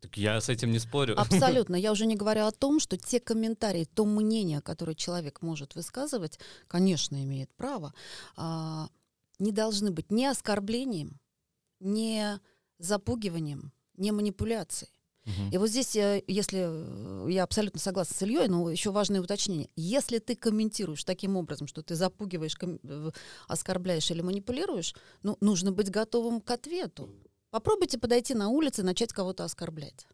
Так 0.00 0.16
я 0.16 0.40
с 0.40 0.48
этим 0.48 0.70
не 0.70 0.78
спорю. 0.78 1.14
Абсолютно. 1.20 1.76
Я 1.76 1.92
уже 1.92 2.06
не 2.06 2.16
говорю 2.16 2.46
о 2.46 2.52
том, 2.52 2.80
что 2.80 2.96
те 2.96 3.20
комментарии, 3.20 3.84
то 3.84 4.04
мнение, 4.04 4.60
которое 4.60 4.94
человек 4.94 5.42
может 5.42 5.74
высказывать, 5.74 6.38
конечно, 6.68 7.22
имеет 7.22 7.52
право, 7.54 7.94
а, 8.36 8.88
не 9.38 9.52
должны 9.52 9.90
быть 9.90 10.10
ни 10.10 10.24
оскорблением, 10.24 11.18
ни 11.80 12.38
запугиванием, 12.78 13.72
ни 13.96 14.10
манипуляцией. 14.10 14.92
Мгм. 15.26 15.50
И 15.50 15.58
вот 15.58 15.68
здесь, 15.68 15.96
э, 15.96 16.22
если 16.28 16.66
э, 16.68 17.26
я 17.30 17.42
абсолютно 17.42 17.80
согласна 17.80 18.14
с 18.14 18.22
Ильей, 18.22 18.46
но 18.46 18.70
еще 18.70 18.92
важное 18.92 19.20
уточнение. 19.20 19.68
Если 19.74 20.18
ты 20.18 20.36
комментируешь 20.36 21.02
таким 21.02 21.36
образом, 21.36 21.66
что 21.66 21.82
ты 21.82 21.96
запугиваешь, 21.96 22.56
э, 22.60 23.10
оскорбляешь 23.48 24.10
или 24.12 24.22
манипулируешь, 24.22 24.94
ну, 25.24 25.36
нужно 25.40 25.72
быть 25.72 25.90
готовым 25.90 26.40
к 26.40 26.50
ответу. 26.52 27.10
Попробуйте 27.56 27.96
подойти 27.96 28.34
на 28.34 28.50
улице 28.50 28.82
и 28.82 28.84
начать 28.84 29.14
кого-то 29.14 29.42
оскорблять. 29.42 30.06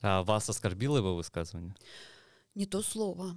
А 0.00 0.22
вас 0.22 0.48
оскорбило 0.48 0.96
его 0.96 1.14
высказывание? 1.14 1.76
Не 2.54 2.64
то 2.64 2.80
слово. 2.80 3.36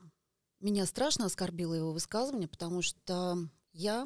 Меня 0.62 0.86
страшно 0.86 1.26
оскорбило 1.26 1.74
его 1.74 1.92
высказывание, 1.92 2.48
потому 2.48 2.82
что 2.82 3.36
я 3.74 4.06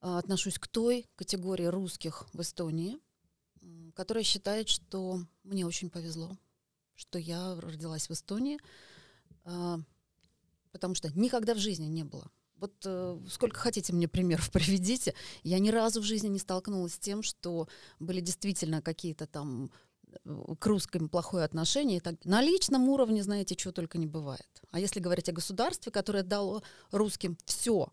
а, 0.00 0.16
отношусь 0.16 0.58
к 0.58 0.66
той 0.66 1.10
категории 1.14 1.66
русских 1.66 2.26
в 2.32 2.40
Эстонии, 2.40 2.98
которая 3.94 4.24
считает, 4.24 4.70
что 4.70 5.20
мне 5.42 5.66
очень 5.66 5.90
повезло, 5.90 6.38
что 6.94 7.18
я 7.18 7.54
родилась 7.60 8.08
в 8.08 8.12
Эстонии, 8.12 8.58
а, 9.44 9.78
потому 10.72 10.94
что 10.94 11.12
никогда 11.12 11.52
в 11.52 11.58
жизни 11.58 11.84
не 11.84 12.04
было. 12.04 12.30
Вот 12.58 12.72
э, 12.84 13.18
сколько 13.30 13.58
хотите 13.58 13.92
мне 13.92 14.08
примеров 14.08 14.50
приведите, 14.52 15.14
я 15.42 15.58
ни 15.58 15.70
разу 15.70 16.00
в 16.00 16.04
жизни 16.04 16.28
не 16.28 16.38
столкнулась 16.38 16.94
с 16.94 16.98
тем, 16.98 17.22
что 17.22 17.68
были 18.00 18.20
действительно 18.20 18.82
какие-то 18.82 19.26
там 19.26 19.70
э, 20.24 20.54
к 20.58 20.66
русским 20.66 21.08
плохое 21.08 21.44
отношение. 21.44 21.98
И 21.98 22.00
так. 22.00 22.16
На 22.24 22.42
личном 22.42 22.88
уровне, 22.88 23.22
знаете, 23.22 23.54
чего 23.54 23.72
только 23.72 23.98
не 23.98 24.06
бывает. 24.06 24.48
А 24.70 24.80
если 24.80 25.00
говорить 25.00 25.28
о 25.28 25.32
государстве, 25.32 25.92
которое 25.92 26.22
дало 26.24 26.62
русским 26.90 27.36
все, 27.44 27.92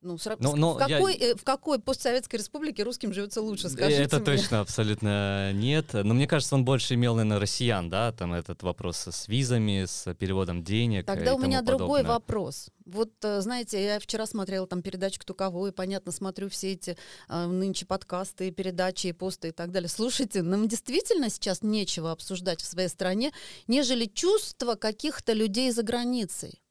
ну, 0.00 0.16
Но- 0.38 0.52
в, 0.52 0.56
но 0.56 0.74
в 0.74 0.80
я- 0.88 0.96
какой, 0.96 1.14
э, 1.14 1.34
в 1.34 1.42
какой 1.42 1.80
постсоветской 1.80 2.38
республике 2.38 2.84
русским 2.84 3.12
живется 3.12 3.42
лучше, 3.42 3.68
скажите 3.68 4.02
Это 4.02 4.16
мне? 4.18 4.24
точно 4.26 4.60
абсолютно 4.60 5.52
нет. 5.52 5.92
Но 5.92 6.14
мне 6.14 6.28
кажется, 6.28 6.54
он 6.54 6.64
больше 6.64 6.94
имел, 6.94 7.16
наверное, 7.16 7.40
россиян, 7.40 7.90
да, 7.90 8.12
там 8.12 8.32
этот 8.32 8.62
вопрос 8.62 9.08
с 9.08 9.26
визами, 9.26 9.86
с 9.86 10.14
переводом 10.14 10.62
денег. 10.62 11.04
Тогда 11.04 11.34
у 11.34 11.38
меня 11.38 11.62
тому 11.62 11.78
другой 11.78 12.02
подобное. 12.02 12.14
вопрос. 12.14 12.68
Вот, 12.88 13.12
э, 13.22 13.42
знаете, 13.42 13.84
я 13.84 14.00
вчера 14.00 14.24
смотрела 14.24 14.66
там 14.66 14.80
передачу 14.80 15.20
«Кто 15.20 15.34
кого», 15.34 15.68
и, 15.68 15.72
понятно, 15.72 16.10
смотрю 16.10 16.48
все 16.48 16.72
эти 16.72 16.96
э, 17.28 17.46
нынче 17.46 17.84
подкасты, 17.84 18.50
передачи, 18.50 19.08
и 19.08 19.12
посты 19.12 19.48
и 19.48 19.52
так 19.52 19.72
далее. 19.72 19.90
Слушайте, 19.90 20.40
нам 20.40 20.66
действительно 20.68 21.28
сейчас 21.28 21.62
нечего 21.62 22.12
обсуждать 22.12 22.62
в 22.62 22.64
своей 22.64 22.88
стране, 22.88 23.32
нежели 23.66 24.06
чувства 24.06 24.74
каких-то 24.74 25.34
людей 25.34 25.70
за 25.70 25.82
границей. 25.82 26.62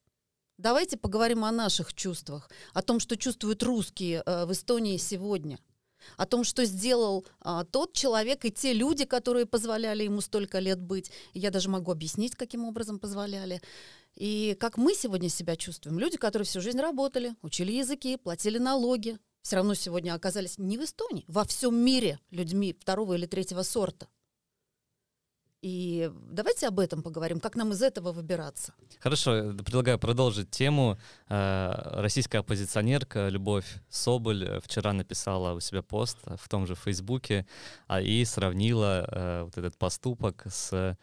Давайте 0.58 0.98
поговорим 0.98 1.46
о 1.46 1.52
наших 1.52 1.94
чувствах, 1.94 2.50
о 2.74 2.82
том, 2.82 3.00
что 3.00 3.16
чувствуют 3.16 3.62
русские 3.62 4.24
э, 4.26 4.46
в 4.46 4.54
Эстонии 4.54 4.98
сегодня, 4.98 5.60
о 6.16 6.26
том, 6.26 6.44
что 6.44 6.66
сделал 6.66 7.26
а, 7.40 7.64
тот 7.66 7.94
человек 7.94 8.46
и 8.46 8.52
те 8.52 8.74
люди, 8.74 9.06
которые 9.06 9.46
позволяли 9.46 10.04
ему 10.04 10.22
столько 10.22 10.60
лет 10.60 10.80
быть. 10.80 11.12
Я 11.34 11.52
даже 11.52 11.70
могу 11.70 11.92
объяснить, 11.92 12.36
каким 12.36 12.66
образом 12.66 13.00
позволяли. 13.00 13.62
И 14.16 14.58
как 14.60 14.78
мы 14.78 14.96
сегодня 14.96 15.30
себя 15.30 15.56
чувствуем. 15.56 16.00
Люди, 16.00 16.18
которые 16.18 16.46
всю 16.46 16.62
жизнь 16.62 16.80
работали, 16.80 17.36
учили 17.42 17.72
языки, 17.72 18.18
платили 18.18 18.58
налоги, 18.58 19.18
все 19.42 19.58
равно 19.58 19.76
сегодня 19.76 20.14
оказались 20.14 20.58
не 20.58 20.78
в 20.78 20.84
Эстонии, 20.84 21.24
во 21.28 21.46
всем 21.46 21.76
мире 21.76 22.20
людьми 22.32 22.76
второго 22.78 23.14
или 23.14 23.26
третьего 23.26 23.64
сорта. 23.64 24.08
И 25.68 26.10
давайте 26.32 26.66
об 26.70 26.80
этом 26.80 27.04
поговорим, 27.04 27.42
как 27.42 27.58
нам 27.58 27.74
из 27.74 27.82
этого 27.82 28.14
выбираться. 28.14 28.74
Хорошо, 29.02 29.54
предлагаю 29.66 30.00
продолжить 30.00 30.50
тему. 30.50 30.98
Э, 31.28 32.02
Российская 32.02 32.38
оппозиционерка 32.38 33.28
Любовь 33.28 33.66
Соболь 33.90 34.46
э, 34.46 34.60
вчера 34.64 34.94
написала 34.94 35.54
у 35.54 35.60
себя 35.60 35.82
пост 35.82 36.20
в 36.24 36.48
том 36.48 36.68
же 36.68 36.76
Фейсбуке 36.76 37.46
а, 37.88 38.00
и 38.00 38.24
сравнила 38.24 39.10
э, 39.12 39.42
вот 39.44 39.58
этот 39.58 39.78
поступок 39.78 40.46
с 40.50 40.98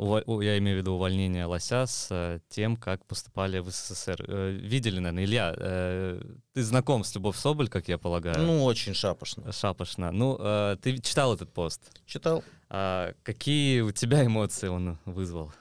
я 0.00 0.58
имею 0.58 0.76
в 0.76 0.80
виду 0.80 0.92
увольнение 0.92 1.44
Лося 1.44 1.86
с 1.86 2.40
тем, 2.48 2.76
как 2.76 3.04
поступали 3.04 3.58
в 3.58 3.68
СССР. 3.68 4.30
Видели, 4.62 5.00
наверное, 5.00 5.24
Илья, 5.24 6.20
ты 6.52 6.62
знаком 6.62 7.02
с 7.02 7.12
Любовь 7.16 7.36
Соболь, 7.36 7.68
как 7.68 7.88
я 7.88 7.98
полагаю? 7.98 8.38
Ну, 8.38 8.62
очень 8.62 8.94
шапошно. 8.94 9.50
Шапошно. 9.50 10.12
Ну, 10.12 10.36
ты 10.80 10.98
читал 10.98 11.34
этот 11.34 11.52
пост. 11.52 11.90
Читал. 12.06 12.44
А 12.70 13.14
какие 13.22 13.80
у 13.80 13.92
тебя 13.92 14.24
эмоции 14.24 14.68
он 14.68 14.98
вызвал? 15.04 15.52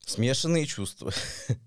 Смешанные 0.00 0.66
чувства. 0.66 1.12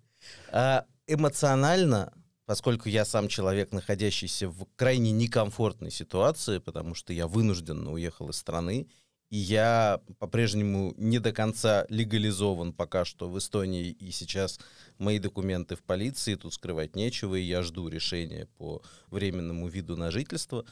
А 0.51 0.85
Эмоционально, 1.05 2.13
поскольку 2.45 2.87
я 2.87 3.03
сам 3.03 3.27
человек, 3.27 3.73
находящийся 3.73 4.47
в 4.47 4.65
крайне 4.75 5.11
некомфортной 5.11 5.91
ситуации, 5.91 6.59
потому 6.59 6.95
что 6.95 7.11
я 7.11 7.27
вынужденно 7.27 7.91
уехал 7.91 8.29
из 8.29 8.37
страны, 8.37 8.87
и 9.29 9.37
я 9.37 9.99
по-прежнему 10.19 10.93
не 10.95 11.19
до 11.19 11.33
конца 11.33 11.85
легализован 11.89 12.71
пока 12.71 13.03
что 13.03 13.29
в 13.29 13.37
Эстонии, 13.37 13.89
и 13.89 14.11
сейчас 14.11 14.59
мои 14.97 15.19
документы 15.19 15.75
в 15.75 15.83
полиции, 15.83 16.35
тут 16.35 16.53
скрывать 16.53 16.95
нечего, 16.95 17.35
и 17.35 17.41
я 17.41 17.63
жду 17.63 17.89
решения 17.89 18.47
по 18.57 18.81
временному 19.07 19.67
виду 19.67 19.97
на 19.97 20.09
жительство. 20.09 20.65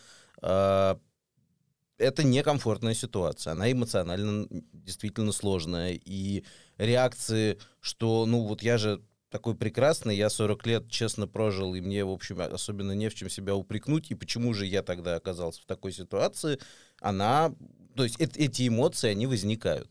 А, 2.01 2.03
Это 2.03 2.23
некомфортная 2.23 2.93
ситуация, 2.93 3.53
она 3.53 3.71
эмоционально 3.71 4.47
действительно 4.73 5.31
сложная, 5.31 5.99
и 6.03 6.43
реакции, 6.77 7.59
что, 7.79 8.25
ну, 8.25 8.41
вот 8.41 8.63
я 8.63 8.77
же 8.77 9.01
такой 9.29 9.55
прекрасный, 9.55 10.17
я 10.17 10.29
40 10.29 10.65
лет 10.65 10.89
честно 10.89 11.27
прожил, 11.27 11.73
и 11.73 11.81
мне, 11.81 12.03
в 12.03 12.09
общем, 12.09 12.41
особенно 12.41 12.91
не 12.91 13.07
в 13.09 13.15
чем 13.15 13.29
себя 13.29 13.55
упрекнуть, 13.55 14.11
и 14.11 14.15
почему 14.15 14.53
же 14.53 14.65
я 14.65 14.83
тогда 14.83 15.15
оказался 15.15 15.61
в 15.61 15.65
такой 15.65 15.93
ситуации, 15.93 16.59
она, 16.99 17.53
то 17.95 18.03
есть 18.03 18.19
эт- 18.19 18.37
эти 18.37 18.67
эмоции, 18.67 19.09
они 19.09 19.27
возникают. 19.27 19.89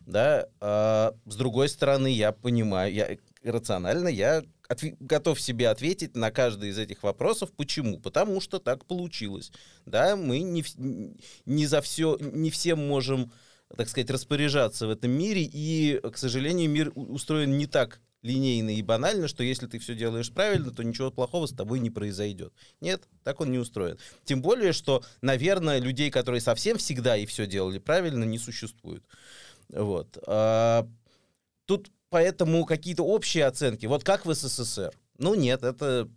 Да, 0.00 0.48
а, 0.60 1.14
с 1.26 1.36
другой 1.36 1.68
стороны, 1.68 2.08
я 2.08 2.32
понимаю, 2.32 2.92
я 2.94 3.18
рационально, 3.42 4.08
я 4.08 4.42
отве- 4.68 4.96
готов 5.00 5.40
себе 5.40 5.68
ответить 5.68 6.16
на 6.16 6.30
каждый 6.30 6.70
из 6.70 6.78
этих 6.78 7.02
вопросов. 7.02 7.50
Почему? 7.56 7.98
Потому 7.98 8.40
что 8.40 8.58
так 8.58 8.84
получилось. 8.84 9.52
Да, 9.86 10.16
мы 10.16 10.40
не, 10.40 10.64
не 11.46 11.66
за 11.66 11.80
все, 11.80 12.16
не 12.20 12.50
всем 12.50 12.86
можем 12.86 13.32
так 13.76 13.88
сказать, 13.88 14.10
распоряжаться 14.10 14.86
в 14.86 14.90
этом 14.90 15.10
мире, 15.10 15.42
и, 15.42 16.00
к 16.00 16.16
сожалению, 16.16 16.70
мир 16.70 16.90
устроен 16.94 17.58
не 17.58 17.66
так 17.66 18.00
линейно 18.22 18.70
и 18.70 18.82
банально, 18.82 19.28
что 19.28 19.44
если 19.44 19.66
ты 19.66 19.78
все 19.78 19.94
делаешь 19.94 20.32
правильно, 20.32 20.70
то 20.70 20.82
ничего 20.82 21.10
плохого 21.10 21.46
с 21.46 21.52
тобой 21.52 21.78
не 21.78 21.90
произойдет. 21.90 22.52
Нет, 22.80 23.06
так 23.22 23.40
он 23.40 23.52
не 23.52 23.58
устроен. 23.58 23.98
Тем 24.24 24.42
более, 24.42 24.72
что, 24.72 25.04
наверное, 25.20 25.78
людей, 25.78 26.10
которые 26.10 26.40
совсем 26.40 26.78
всегда 26.78 27.16
и 27.16 27.26
все 27.26 27.46
делали 27.46 27.78
правильно, 27.78 28.24
не 28.24 28.38
существует. 28.38 29.04
Вот. 29.68 30.18
А, 30.26 30.88
тут 31.66 31.90
поэтому 32.10 32.64
какие-то 32.64 33.02
общие 33.02 33.46
оценки. 33.46 33.86
Вот 33.86 34.04
как 34.04 34.26
в 34.26 34.34
СССР? 34.34 34.92
Ну 35.18 35.34
нет, 35.34 35.62
это 35.62 36.08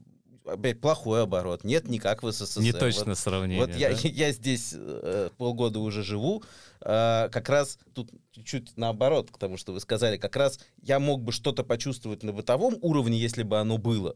опять 0.45 0.79
плохой 0.79 1.23
оборот. 1.23 1.63
Нет, 1.63 1.87
никак 1.87 2.23
в 2.23 2.31
СССР. 2.31 2.61
Не 2.61 2.73
точно 2.73 3.11
вот, 3.11 3.17
сравнение. 3.17 3.65
Вот 3.65 3.75
я, 3.75 3.91
да? 3.91 3.97
я 4.03 4.31
здесь 4.31 4.73
э, 4.75 5.29
полгода 5.37 5.79
уже 5.79 6.03
живу. 6.03 6.43
Э, 6.81 7.29
как 7.31 7.49
раз 7.49 7.77
тут 7.93 8.11
чуть-чуть 8.31 8.77
наоборот 8.77 9.31
к 9.31 9.37
тому, 9.37 9.57
что 9.57 9.73
вы 9.73 9.79
сказали. 9.79 10.17
Как 10.17 10.35
раз 10.35 10.59
я 10.81 10.99
мог 10.99 11.21
бы 11.21 11.31
что-то 11.31 11.63
почувствовать 11.63 12.23
на 12.23 12.33
бытовом 12.33 12.77
уровне, 12.81 13.17
если 13.17 13.43
бы 13.43 13.59
оно 13.59 13.77
было. 13.77 14.15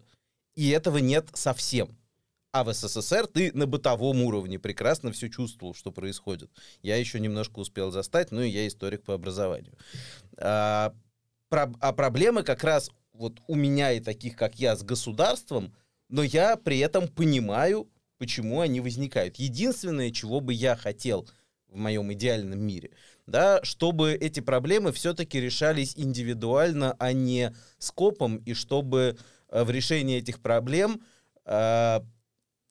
И 0.56 0.70
этого 0.70 0.98
нет 0.98 1.28
совсем. 1.34 1.98
А 2.52 2.64
в 2.64 2.74
СССР 2.74 3.28
ты 3.28 3.52
на 3.52 3.68
бытовом 3.68 4.22
уровне 4.22 4.58
прекрасно 4.60 5.12
все 5.12 5.30
чувствовал, 5.30 5.74
что 5.74 5.92
происходит. 5.92 6.50
Я 6.82 6.96
еще 6.96 7.20
немножко 7.20 7.60
успел 7.60 7.92
застать, 7.92 8.32
ну 8.32 8.42
и 8.42 8.50
я 8.50 8.66
историк 8.66 9.04
по 9.04 9.14
образованию. 9.14 9.74
А, 10.38 10.94
про, 11.56 11.72
а 11.80 11.94
проблемы 11.94 12.44
как 12.44 12.64
раз 12.64 12.92
вот 13.14 13.40
у 13.48 13.56
меня 13.56 13.94
и 13.94 14.00
таких, 14.00 14.36
как 14.36 14.56
я, 14.60 14.76
с 14.76 14.84
государством– 14.84 15.74
но 16.10 16.24
я 16.24 16.56
при 16.56 16.80
этом 16.80 17.08
понимаю, 17.08 17.90
почему 18.18 18.62
они 18.62 18.80
возникают. 18.80 19.38
Единственное, 19.38 20.12
чего 20.12 20.40
бы 20.40 20.54
я 20.54 20.76
хотел 20.76 21.28
в 21.68 21.78
моем 21.78 22.12
идеальном 22.14 22.60
мире, 22.60 22.92
да, 23.26 23.60
чтобы 23.64 24.14
эти 24.14 24.40
проблемы 24.40 24.92
все-таки 24.94 25.42
решались 25.42 25.94
индивидуально, 25.98 26.96
а 27.00 27.12
не 27.12 27.54
скопом, 27.80 28.38
и 28.38 28.54
чтобы 28.54 29.18
э, 29.50 29.64
в 29.64 29.72
решении 29.72 30.18
этих 30.18 30.42
проблем, 30.42 31.02
э, 31.46 32.00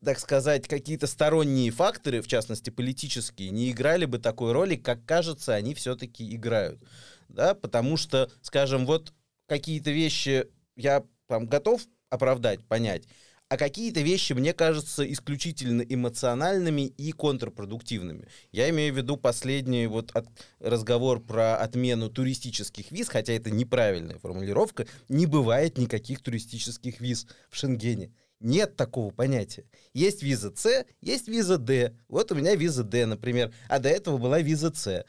так 0.05 0.19
сказать, 0.19 0.69
какие-то 0.69 1.07
сторонние 1.07 1.71
факторы, 1.71 2.23
в 2.23 2.29
частности 2.29 2.71
политические, 2.71 3.51
не 3.51 3.71
играли 3.71 4.05
бы 4.05 4.19
такой 4.19 4.53
роли, 4.53 4.77
как 4.77 5.05
кажется, 5.05 5.55
они 5.55 5.75
все-таки 5.75 6.35
играют. 6.35 6.83
Да, 7.29 7.55
потому 7.55 7.97
что, 7.97 8.31
скажем, 8.43 8.87
вот 8.87 9.13
какие-то 9.47 9.91
вещи 9.91 10.47
я 10.77 11.05
там 11.27 11.47
готов 11.47 11.83
оправдать, 12.11 12.65
понять, 12.67 13.05
а 13.49 13.57
какие-то 13.57 14.01
вещи 14.01 14.33
мне 14.33 14.53
кажутся 14.53 15.11
исключительно 15.11 15.83
эмоциональными 15.83 16.87
и 16.87 17.13
контрпродуктивными. 17.13 18.27
Я 18.53 18.71
имею 18.71 18.93
в 18.95 18.97
виду 18.97 19.17
последний 19.17 19.87
вот 19.87 20.11
от, 20.13 20.27
разговор 20.61 21.21
про 21.21 21.57
отмену 21.57 22.09
туристических 22.09 22.91
виз, 22.91 23.09
хотя 23.09 23.33
это 23.35 23.51
неправильная 23.51 24.19
формулировка, 24.19 24.87
не 25.09 25.27
бывает 25.27 25.79
никаких 25.79 26.21
туристических 26.23 27.01
виз 27.01 27.27
в 27.51 27.57
Шенгене. 27.57 28.13
Нет 28.41 28.77
такого 28.77 29.11
понятия. 29.13 29.65
Есть 29.93 30.23
виза 30.23 30.53
С, 30.57 30.85
есть 31.01 31.29
виза 31.29 31.57
Д. 31.57 31.97
Вот 32.09 32.33
у 32.33 32.35
меня 32.35 32.57
виза 32.57 32.83
Д, 32.83 33.07
например, 33.07 33.55
а 33.69 33.79
до 33.79 33.89
этого 33.89 34.19
была 34.19 34.41
виза 34.41 34.73
С. 34.75 35.05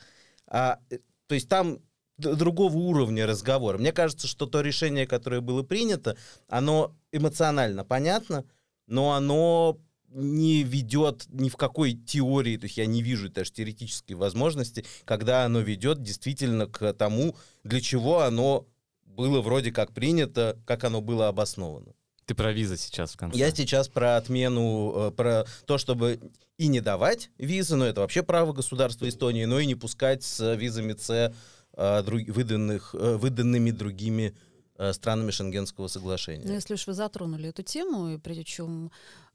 А, 0.47 0.79
э, 0.89 0.99
то 1.27 1.35
есть 1.35 1.49
там 1.49 1.79
другого 2.17 2.77
уровня 2.77 3.25
разговора. 3.25 3.77
Мне 3.77 3.91
кажется, 3.91 4.27
что 4.27 4.45
то 4.45 4.61
решение, 4.61 5.07
которое 5.07 5.41
было 5.41 5.63
принято, 5.63 6.17
оно 6.47 6.95
эмоционально 7.11 7.83
понятно, 7.83 8.45
но 8.87 9.13
оно 9.13 9.79
не 10.09 10.63
ведет 10.63 11.25
ни 11.29 11.49
в 11.49 11.57
какой 11.57 11.93
теории, 11.93 12.55
то 12.57 12.65
есть 12.65 12.77
я 12.77 12.85
не 12.85 13.01
вижу 13.01 13.29
даже 13.29 13.51
теоретической 13.51 14.15
возможности, 14.15 14.85
когда 15.03 15.43
оно 15.43 15.59
ведет 15.59 16.01
действительно 16.01 16.67
к 16.67 16.93
тому, 16.93 17.35
для 17.63 17.81
чего 17.81 18.21
оно 18.21 18.65
было 19.03 19.41
вроде 19.41 19.71
как 19.71 19.91
принято, 19.91 20.57
как 20.65 20.85
оно 20.85 21.01
было 21.01 21.27
обосновано. 21.27 21.93
Ты 22.25 22.33
про 22.33 22.51
визы 22.53 22.77
сейчас 22.77 23.11
в 23.11 23.17
конце. 23.17 23.37
Я 23.37 23.51
сейчас 23.51 23.87
про 23.87 24.17
отмену, 24.17 24.93
э, 24.95 25.11
про 25.11 25.45
то, 25.65 25.77
чтобы 25.77 26.19
и 26.57 26.67
не 26.67 26.81
давать 26.81 27.29
визы, 27.37 27.75
но 27.75 27.85
это 27.85 28.01
вообще 28.01 28.23
право 28.23 28.53
государства 28.53 29.07
Эстонии, 29.07 29.45
но 29.45 29.59
и 29.59 29.65
не 29.65 29.75
пускать 29.75 30.23
с 30.23 30.55
визами 30.55 30.95
С 30.97 31.33
выданных, 31.75 32.95
э, 32.95 33.17
выданными 33.17 33.71
другими 33.71 34.35
э, 34.77 34.93
странами 34.93 35.31
Шенгенского 35.31 35.87
соглашения. 35.87 36.45
Ну, 36.45 36.53
если 36.53 36.73
уж 36.73 36.87
вы 36.87 36.93
затронули 36.93 37.49
эту 37.49 37.63
тему, 37.63 38.13
и 38.13 38.17
причем 38.17 38.91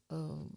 э, 0.09 0.47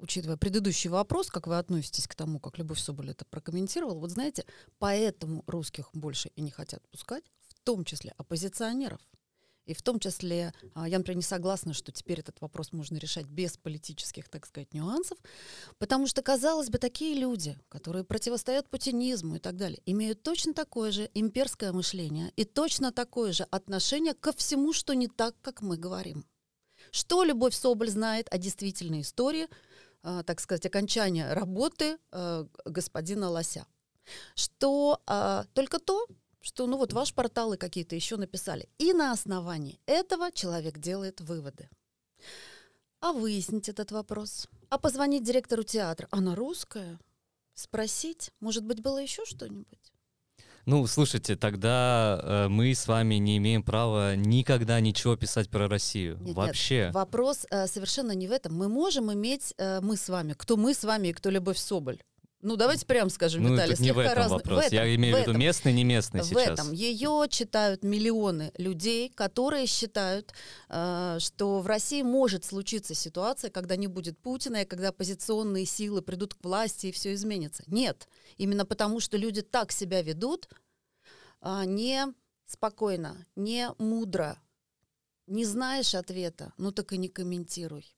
учитывая 0.00 0.36
предыдущий 0.36 0.90
вопрос, 0.90 1.30
как 1.30 1.46
вы 1.46 1.58
относитесь 1.58 2.06
к 2.06 2.14
тому, 2.14 2.40
как 2.40 2.58
Любовь 2.58 2.80
Соболь 2.80 3.10
это 3.10 3.24
прокомментировала, 3.24 3.98
вот 3.98 4.10
знаете, 4.10 4.44
поэтому 4.78 5.44
русских 5.46 5.90
больше 5.92 6.30
и 6.36 6.40
не 6.40 6.50
хотят 6.50 6.86
пускать, 6.88 7.24
в 7.48 7.54
том 7.64 7.84
числе 7.84 8.14
оппозиционеров. 8.16 9.00
И 9.70 9.74
в 9.74 9.82
том 9.82 10.00
числе, 10.00 10.52
а, 10.74 10.88
я, 10.88 10.98
например, 10.98 11.18
не 11.18 11.22
согласна, 11.22 11.74
что 11.74 11.92
теперь 11.92 12.18
этот 12.18 12.40
вопрос 12.40 12.72
можно 12.72 12.96
решать 12.96 13.26
без 13.26 13.56
политических, 13.56 14.28
так 14.28 14.44
сказать, 14.44 14.74
нюансов, 14.74 15.16
потому 15.78 16.08
что, 16.08 16.22
казалось 16.22 16.70
бы, 16.70 16.78
такие 16.78 17.14
люди, 17.14 17.56
которые 17.68 18.02
противостоят 18.02 18.68
путинизму 18.68 19.36
и 19.36 19.38
так 19.38 19.56
далее, 19.56 19.80
имеют 19.86 20.24
точно 20.24 20.54
такое 20.54 20.90
же 20.90 21.08
имперское 21.14 21.70
мышление 21.72 22.32
и 22.34 22.44
точно 22.44 22.90
такое 22.90 23.32
же 23.32 23.44
отношение 23.44 24.14
ко 24.14 24.32
всему, 24.32 24.72
что 24.72 24.94
не 24.94 25.06
так, 25.06 25.36
как 25.40 25.62
мы 25.62 25.76
говорим. 25.76 26.26
Что 26.90 27.22
Любовь 27.22 27.54
Соболь 27.54 27.90
знает 27.90 28.26
о 28.32 28.38
действительной 28.38 29.02
истории, 29.02 29.46
а, 30.02 30.24
так 30.24 30.40
сказать, 30.40 30.66
окончания 30.66 31.32
работы 31.32 31.98
а, 32.10 32.44
господина 32.64 33.30
Лося? 33.30 33.66
Что 34.34 35.00
только 35.54 35.78
то, 35.78 36.08
что 36.40 36.66
ну 36.66 36.76
вот 36.76 36.92
ваш 36.92 37.14
портал 37.14 37.52
и 37.52 37.58
какие-то 37.58 37.94
еще 37.94 38.16
написали. 38.16 38.68
И 38.78 38.92
на 38.92 39.12
основании 39.12 39.80
этого 39.86 40.32
человек 40.32 40.78
делает 40.78 41.20
выводы. 41.20 41.68
А 43.00 43.12
выяснить 43.12 43.68
этот 43.68 43.92
вопрос? 43.92 44.48
А 44.68 44.78
позвонить 44.78 45.24
директору 45.24 45.62
театра? 45.62 46.06
Она 46.10 46.34
русская? 46.34 46.98
Спросить? 47.54 48.30
Может 48.40 48.64
быть, 48.64 48.80
было 48.82 48.98
еще 48.98 49.24
что-нибудь? 49.24 49.92
Ну, 50.66 50.86
слушайте, 50.86 51.36
тогда 51.36 52.20
э, 52.22 52.48
мы 52.48 52.74
с 52.74 52.86
вами 52.86 53.14
не 53.14 53.38
имеем 53.38 53.62
права 53.62 54.14
никогда 54.14 54.78
ничего 54.80 55.16
писать 55.16 55.48
про 55.48 55.68
Россию. 55.68 56.18
Нет, 56.20 56.36
Вообще. 56.36 56.84
Нет, 56.86 56.94
вопрос 56.94 57.46
э, 57.50 57.66
совершенно 57.66 58.12
не 58.12 58.28
в 58.28 58.32
этом. 58.32 58.54
Мы 58.54 58.68
можем 58.68 59.12
иметь, 59.12 59.54
э, 59.56 59.80
мы 59.80 59.96
с 59.96 60.08
вами, 60.08 60.34
кто 60.34 60.56
мы 60.56 60.74
с 60.74 60.84
вами 60.84 61.08
и 61.08 61.12
кто 61.12 61.30
Любовь 61.30 61.58
Соболь. 61.58 62.02
Ну, 62.42 62.56
давайте 62.56 62.86
прямо 62.86 63.10
скажем, 63.10 63.42
ну, 63.42 63.52
Виталий, 63.52 63.76
тут 63.76 63.84
не 63.84 63.92
в 63.92 63.98
этом 63.98 64.16
разный. 64.16 64.36
вопрос. 64.38 64.64
В 64.64 64.66
этом, 64.66 64.78
Я 64.78 64.94
имею 64.94 65.16
в, 65.16 65.20
виду 65.20 65.32
местный, 65.34 65.72
не 65.74 65.84
местный 65.84 66.22
в 66.22 66.24
сейчас. 66.24 66.46
В 66.46 66.52
этом. 66.52 66.72
Ее 66.72 67.26
читают 67.28 67.84
миллионы 67.84 68.50
людей, 68.56 69.10
которые 69.10 69.66
считают, 69.66 70.32
э, 70.70 71.18
что 71.20 71.60
в 71.60 71.66
России 71.66 72.02
может 72.02 72.44
случиться 72.44 72.94
ситуация, 72.94 73.50
когда 73.50 73.76
не 73.76 73.88
будет 73.88 74.18
Путина, 74.18 74.62
и 74.62 74.64
когда 74.64 74.88
оппозиционные 74.88 75.66
силы 75.66 76.00
придут 76.00 76.34
к 76.34 76.42
власти, 76.42 76.86
и 76.86 76.92
все 76.92 77.12
изменится. 77.12 77.62
Нет. 77.66 78.08
Именно 78.38 78.64
потому, 78.64 79.00
что 79.00 79.18
люди 79.18 79.42
так 79.42 79.70
себя 79.70 80.00
ведут, 80.00 80.48
э, 81.42 81.64
не 81.66 82.06
спокойно, 82.46 83.26
не 83.36 83.68
мудро. 83.78 84.38
Не 85.26 85.44
знаешь 85.44 85.94
ответа, 85.94 86.52
ну 86.56 86.72
так 86.72 86.92
и 86.92 86.98
не 86.98 87.08
комментируй. 87.08 87.94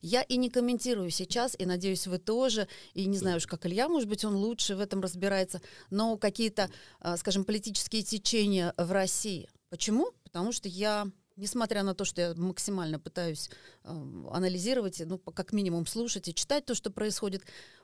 Я 0.00 0.22
и 0.22 0.36
не 0.36 0.50
комментирую 0.50 1.10
сейчас, 1.10 1.54
и 1.58 1.66
надеюсь, 1.66 2.06
вы 2.06 2.18
тоже, 2.18 2.68
и 2.94 3.06
не 3.06 3.18
знаю 3.18 3.38
уж, 3.38 3.46
как 3.46 3.66
Илья, 3.66 3.88
может 3.88 4.08
быть, 4.08 4.24
он 4.24 4.36
лучше 4.36 4.76
в 4.76 4.80
этом 4.80 5.00
разбирается, 5.00 5.60
но 5.90 6.16
какие-то, 6.16 6.70
а, 7.00 7.16
скажем, 7.16 7.44
политические 7.44 8.02
течения 8.02 8.74
в 8.76 8.92
России. 8.92 9.48
Почему? 9.70 10.12
Потому 10.24 10.52
что 10.52 10.68
я 10.68 11.06
несмотря 11.36 11.82
на 11.82 11.94
то, 11.94 12.04
что 12.04 12.20
я 12.22 12.34
максимально 12.34 12.98
пытаюсь 12.98 13.50
э, 13.84 13.90
анализировать, 14.30 15.02
ну, 15.04 15.18
как 15.18 15.52
минимум 15.52 15.86
слушать 15.86 16.28
и 16.28 16.34
читать 16.34 16.64
то, 16.64 16.74
что 16.74 16.90
происходит, 16.90 17.42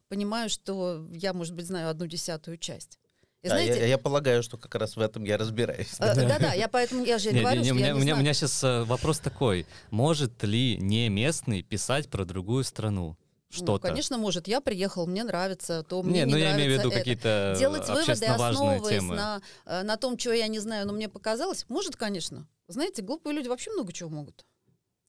понимаю, 0.08 0.48
что 0.48 1.06
я, 1.10 1.32
может 1.34 1.54
быть, 1.54 1.66
знаю 1.66 1.90
одну 1.90 2.06
десятую 2.06 2.56
часть. 2.56 2.98
И 3.42 3.48
да, 3.48 3.56
знаете, 3.56 3.80
я, 3.80 3.86
я 3.86 3.98
полагаю, 3.98 4.42
что 4.44 4.56
как 4.56 4.76
раз 4.76 4.94
в 4.94 5.00
этом 5.00 5.24
я 5.24 5.36
разбираюсь. 5.36 5.94
Э, 5.98 6.14
да-да, 6.14 6.52
я 6.52 6.68
поэтому 6.68 7.04
я 7.04 7.18
же 7.18 7.32
не, 7.32 7.40
говорю, 7.40 7.60
не, 7.60 7.64
что 7.64 7.74
у 7.74 7.76
меня, 7.76 7.86
я 7.88 7.92
не 7.92 7.98
у 7.98 8.00
меня, 8.00 8.12
знаю. 8.12 8.18
у 8.18 8.22
меня 8.22 8.34
сейчас 8.34 8.62
э, 8.62 8.84
вопрос 8.84 9.18
такой. 9.18 9.66
Может 9.90 10.44
ли 10.44 10.76
не 10.76 11.08
местный 11.08 11.62
писать 11.62 12.08
про 12.08 12.24
другую 12.24 12.62
страну? 12.62 13.16
Ну, 13.50 13.56
Что-то. 13.56 13.72
Ну, 13.72 13.90
конечно, 13.90 14.16
может. 14.16 14.46
Я 14.46 14.60
приехал, 14.60 15.08
мне 15.08 15.24
нравится 15.24 15.82
то, 15.82 16.04
мне 16.04 16.12
не, 16.12 16.18
не 16.20 16.24
ну 16.24 16.30
нравится 16.38 16.48
я 16.48 16.56
имею 16.56 16.70
в 16.70 16.78
виду 16.78 16.88
это. 16.90 16.98
какие-то 16.98 17.56
Делать 17.58 17.88
выводы, 17.88 18.26
основываясь 18.26 19.00
темы. 19.00 19.16
на, 19.16 19.42
э, 19.66 19.82
на 19.82 19.96
том, 19.96 20.16
чего 20.16 20.34
я 20.34 20.46
не 20.46 20.60
знаю, 20.60 20.86
но 20.86 20.92
мне 20.92 21.08
показалось. 21.08 21.66
Может, 21.68 21.96
конечно. 21.96 22.46
Знаете, 22.68 23.02
глупые 23.02 23.34
люди 23.34 23.48
вообще 23.48 23.72
много 23.72 23.92
чего 23.92 24.08
могут. 24.08 24.46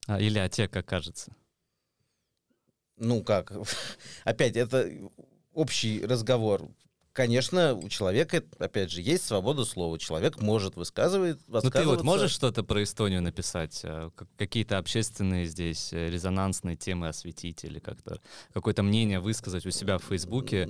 А, 0.07 0.19
или 0.19 0.39
а 0.39 0.49
тебе 0.49 0.67
как 0.67 0.87
кажется? 0.87 1.35
Ну 2.97 3.23
как? 3.23 3.53
Опять, 4.23 4.57
это 4.57 4.89
общий 5.53 6.03
разговор 6.03 6.67
конечно, 7.13 7.75
у 7.75 7.87
человека, 7.89 8.43
опять 8.59 8.91
же, 8.91 9.01
есть 9.01 9.25
свобода 9.25 9.63
слова. 9.65 9.97
Человек 9.97 10.41
может 10.41 10.75
высказывать, 10.75 11.37
Ну 11.47 11.61
ты 11.61 11.85
вот 11.85 12.03
можешь 12.03 12.31
что-то 12.31 12.63
про 12.63 12.83
Эстонию 12.83 13.21
написать? 13.21 13.81
Э, 13.83 14.09
как- 14.15 14.27
Какие-то 14.37 14.77
общественные 14.79 15.45
здесь 15.45 15.93
э, 15.93 16.09
резонансные 16.09 16.75
темы 16.75 17.07
осветить 17.07 17.63
или 17.63 17.79
как-то 17.79 18.19
какое-то 18.53 18.83
мнение 18.83 19.19
высказать 19.19 19.65
у 19.65 19.71
себя 19.71 19.99
в 19.99 20.03
Фейсбуке? 20.03 20.67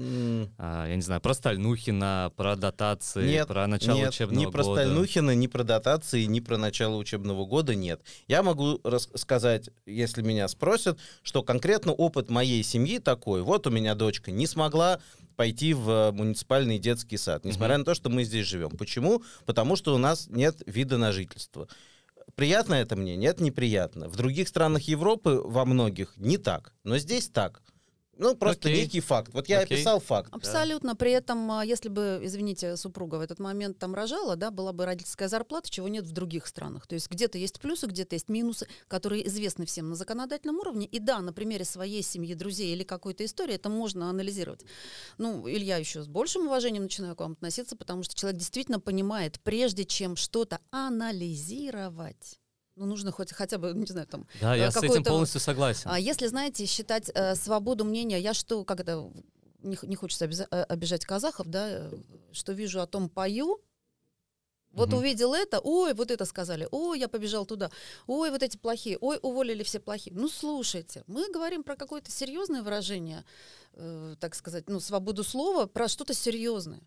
А, 0.57 0.85
Я 0.87 0.95
не 0.95 1.01
знаю, 1.01 1.21
про 1.21 1.33
Стальнухина, 1.33 2.31
про 2.35 2.55
дотации, 2.55 3.25
Нет, 3.27 3.47
про 3.47 3.65
начало 3.67 3.95
нет, 3.97 4.09
учебного 4.09 4.39
ни 4.45 4.51
про 4.51 4.63
года. 4.63 4.81
Стальнухина, 4.81 5.35
ни 5.35 5.47
про 5.47 5.63
дотации, 5.63 6.23
ни 6.25 6.39
про 6.41 6.57
начало 6.57 6.97
учебного 6.97 7.45
года 7.45 7.73
нет. 7.73 8.01
Я 8.27 8.43
могу 8.43 8.79
рассказать, 8.83 9.69
если 9.85 10.21
меня 10.21 10.47
спросят, 10.47 10.99
что 11.23 11.41
конкретно 11.41 11.93
опыт 11.93 12.29
моей 12.29 12.61
семьи 12.63 12.99
такой. 12.99 13.41
Вот 13.41 13.65
у 13.65 13.69
меня 13.69 13.95
дочка 13.95 14.31
не 14.31 14.45
смогла 14.45 14.99
пойти 15.35 15.73
в 15.73 16.11
муниципальный 16.11 16.79
детский 16.79 17.17
сад, 17.17 17.45
несмотря 17.45 17.77
на 17.77 17.85
то, 17.85 17.93
что 17.93 18.09
мы 18.09 18.23
здесь 18.23 18.45
живем. 18.47 18.71
Почему? 18.71 19.23
Потому 19.45 19.75
что 19.75 19.93
у 19.95 19.97
нас 19.97 20.27
нет 20.29 20.61
вида 20.65 20.97
на 20.97 21.11
жительство. 21.11 21.67
Приятно 22.35 22.75
это 22.75 22.95
мне? 22.95 23.15
Нет, 23.15 23.39
неприятно. 23.39 24.07
В 24.07 24.15
других 24.15 24.47
странах 24.47 24.83
Европы, 24.83 25.41
во 25.43 25.65
многих, 25.65 26.13
не 26.17 26.37
так. 26.37 26.73
Но 26.83 26.97
здесь 26.97 27.29
так. 27.29 27.61
Ну, 28.17 28.35
просто 28.35 28.69
Окей. 28.69 28.81
некий 28.81 28.99
факт. 28.99 29.33
Вот 29.33 29.49
я 29.49 29.59
Окей. 29.59 29.77
описал 29.77 29.99
факт. 29.99 30.29
Абсолютно. 30.31 30.95
При 30.95 31.11
этом, 31.11 31.51
а, 31.51 31.65
если 31.65 31.89
бы, 31.89 32.19
извините, 32.21 32.77
супруга 32.77 33.15
в 33.15 33.21
этот 33.21 33.39
момент 33.39 33.79
там 33.79 33.95
рожала, 33.95 34.35
да, 34.35 34.51
была 34.51 34.71
бы 34.71 34.85
родительская 34.85 35.27
зарплата, 35.27 35.69
чего 35.69 35.87
нет 35.87 36.05
в 36.05 36.11
других 36.11 36.45
странах. 36.45 36.85
То 36.85 36.93
есть 36.93 37.09
где-то 37.09 37.39
есть 37.39 37.59
плюсы, 37.59 37.87
где-то 37.87 38.15
есть 38.15 38.29
минусы, 38.29 38.67
которые 38.87 39.27
известны 39.27 39.65
всем 39.65 39.89
на 39.89 39.95
законодательном 39.95 40.59
уровне. 40.59 40.85
И 40.85 40.99
да, 40.99 41.21
на 41.21 41.33
примере 41.33 41.65
своей 41.65 42.03
семьи, 42.03 42.35
друзей 42.35 42.73
или 42.73 42.83
какой-то 42.83 43.25
истории 43.25 43.55
это 43.55 43.69
можно 43.69 44.09
анализировать. 44.09 44.63
Ну, 45.17 45.49
Илья 45.49 45.77
еще 45.77 46.03
с 46.03 46.07
большим 46.07 46.45
уважением 46.47 46.83
начинаю 46.83 47.15
к 47.15 47.19
вам 47.21 47.31
относиться, 47.33 47.75
потому 47.75 48.03
что 48.03 48.15
человек 48.15 48.39
действительно 48.39 48.79
понимает, 48.79 49.39
прежде 49.41 49.85
чем 49.85 50.15
что-то 50.15 50.59
анализировать, 50.69 52.39
ну, 52.75 52.85
нужно 52.85 53.11
хоть 53.11 53.31
хотя 53.31 53.57
бы, 53.57 53.73
не 53.73 53.85
знаю, 53.85 54.07
там, 54.07 54.27
Да, 54.41 54.55
я 54.55 54.67
э, 54.67 54.71
с 54.71 54.77
этим 54.77 55.03
полностью 55.03 55.39
согласен. 55.39 55.89
а 55.91 55.99
если, 55.99 56.27
знаете, 56.27 56.65
считать 56.65 57.09
э, 57.13 57.35
свободу 57.35 57.85
мнения, 57.85 58.19
я 58.19 58.33
что, 58.33 58.63
как 58.63 58.79
это, 58.79 59.11
не, 59.61 59.77
не 59.83 59.95
хочется 59.95 60.25
э, 60.25 60.63
обижать 60.63 61.05
казахов, 61.05 61.47
да, 61.47 61.67
э, 61.69 61.91
что 62.31 62.53
вижу 62.53 62.81
о 62.81 62.87
том 62.87 63.09
пою, 63.09 63.61
вот 64.71 64.89
Мгм. 64.89 64.97
увидел 64.97 65.35
это, 65.35 65.59
ой, 65.59 65.93
вот 65.93 66.09
это 66.09 66.25
сказали, 66.25 66.67
ой, 66.71 66.99
я 66.99 67.07
побежал 67.07 67.45
туда, 67.45 67.69
ой, 68.07 68.31
вот 68.31 68.41
эти 68.41 68.57
плохие, 68.57 68.97
ой, 68.99 69.19
уволили 69.21 69.61
все 69.61 69.79
плохие. 69.79 70.15
Ну, 70.15 70.27
слушайте, 70.27 71.03
мы 71.05 71.31
говорим 71.31 71.63
про 71.63 71.75
какое-то 71.75 72.09
серьезное 72.09 72.63
выражение, 72.63 73.23
э, 73.73 74.15
так 74.19 74.33
сказать, 74.33 74.67
ну, 74.69 74.79
свободу 74.79 75.23
слова, 75.23 75.67
про 75.67 75.87
что-то 75.87 76.15
серьезное. 76.15 76.81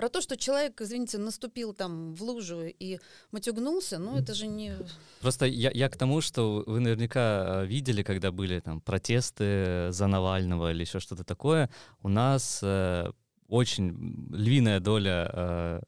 Про 0.00 0.08
то, 0.08 0.22
что 0.22 0.38
человек, 0.38 0.80
извините, 0.80 1.18
наступил 1.18 1.74
там 1.74 2.14
в 2.14 2.22
лужу 2.22 2.62
и 2.64 2.98
матюгнулся, 3.32 3.98
ну, 3.98 4.16
это 4.16 4.32
же 4.32 4.46
не... 4.46 4.72
Просто 5.20 5.44
я, 5.44 5.70
я 5.74 5.90
к 5.90 5.96
тому, 5.98 6.22
что 6.22 6.64
вы 6.66 6.80
наверняка 6.80 7.64
э, 7.64 7.66
видели, 7.66 8.02
когда 8.02 8.32
были 8.32 8.60
там 8.60 8.80
протесты 8.80 9.92
за 9.92 10.06
Навального 10.06 10.70
или 10.70 10.80
еще 10.80 11.00
что-то 11.00 11.22
такое, 11.22 11.68
у 12.02 12.08
нас 12.08 12.60
э, 12.62 13.12
очень 13.46 13.90
львиная 14.32 14.80
доля, 14.80 15.30
э, 15.34 15.80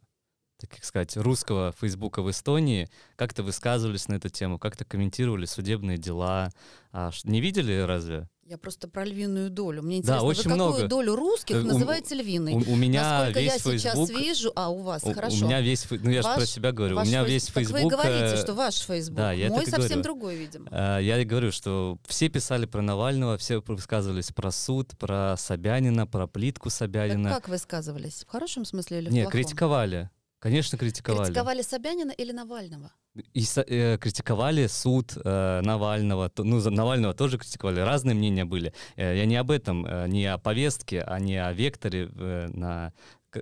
так 0.59 0.85
сказать, 0.85 1.17
русского 1.17 1.73
Фейсбука 1.81 2.21
в 2.21 2.31
Эстонии 2.31 2.91
как-то 3.17 3.43
высказывались 3.43 4.09
на 4.09 4.17
эту 4.17 4.29
тему, 4.29 4.59
как-то 4.59 4.85
комментировали 4.85 5.47
судебные 5.47 5.97
дела. 5.97 6.51
А, 6.93 7.13
не 7.25 7.41
видели 7.41 7.81
разве? 7.81 8.29
Я 8.45 8.59
просто 8.59 8.89
про 8.89 9.05
львиную 9.05 9.51
долю. 9.51 9.83
Мне 9.83 9.99
Да, 10.03 10.17
интересно, 10.19 10.25
очень 10.27 10.43
вы 10.45 10.51
какую 10.51 10.67
много. 10.75 10.89
долю 10.89 11.15
русских 11.15 11.55
Э, 11.57 11.61
у- 11.61 11.65
называете 11.65 12.15
львиной? 12.17 12.55
У, 12.55 12.73
у 12.73 12.77
меня 12.77 13.03
Насколько 13.21 13.41
весь 13.41 13.53
я 13.53 13.59
сейчас 13.59 13.95
Фейсбук... 13.95 14.11
вижу, 14.21 14.53
а 14.57 14.69
у 14.69 14.79
вас, 14.83 15.05
у, 15.05 15.11
у 15.11 15.13
хорошо. 15.15 15.45
меня 15.47 15.61
весь, 15.61 15.87
ну 15.89 16.11
я 16.11 16.23
же 16.23 16.29
про 16.29 16.41
Ваш- 16.41 16.49
себя 16.49 16.73
говорю, 16.73 16.97
Ваш 16.97 17.07
у 17.07 17.11
меня 17.11 17.23
весь 17.23 17.45
Так 17.47 17.55
Фейсбук... 17.55 17.81
вы 17.83 17.89
говорите, 17.89 18.35
э, 18.35 18.37
что 18.37 18.55
ваш 18.55 18.81
Фейсбук. 18.81 19.17
да, 19.17 19.33
я 19.33 19.49
Мой 19.49 19.61
так 19.65 19.75
совсем 19.77 19.89
говорю. 19.89 20.03
другой, 20.03 20.37
видимо. 20.37 20.69
Э, 20.73 20.99
Я 21.03 21.19
и 21.21 21.25
говорю, 21.25 21.53
что 21.53 21.99
все 22.07 22.29
писали 22.29 22.67
про 22.67 22.83
Навального, 22.83 23.39
все 23.39 23.63
высказывались 23.65 24.33
про 24.33 24.51
суд, 24.51 24.99
про 24.99 25.37
Собянина, 25.39 26.09
про 26.09 26.27
плитку 26.27 26.69
Так 26.69 26.77
Собянина. 26.79 27.31
как 27.31 27.49
высказывались? 27.49 28.25
В 28.27 28.29
хорошем 28.31 28.65
смысле 28.65 28.99
или 28.99 29.09
в 29.09 29.13
Не, 29.13 29.23
плохом? 29.23 29.33
критиковали. 29.41 30.11
Конечно, 30.41 30.77
критиковали. 30.77 31.27
Критиковали 31.27 31.63
Собянина 31.63 32.11
или 32.11 32.33
Навального? 32.33 32.91
И 33.35 33.45
э, 33.57 33.99
критиковали 33.99 34.67
суд 34.69 35.13
э, 35.23 35.61
Навального. 35.63 36.31
То- 36.31 36.45
Ну, 36.45 36.61
Навального 36.71 37.13
тоже 37.13 37.37
критиковали. 37.39 37.81
Разные 37.81 38.15
мнения 38.15 38.45
были. 38.47 38.73
Э, 38.97 39.17
я 39.17 39.27
не 39.27 39.37
об 39.37 39.51
этом, 39.51 39.85
э, 39.85 40.09
не 40.09 40.25
о 40.27 40.39
повестке, 40.39 41.03
а 41.03 41.19
не 41.19 41.37
о 41.37 41.53
векторе, 41.53 42.11
э, 42.15 42.49
на, 42.49 42.93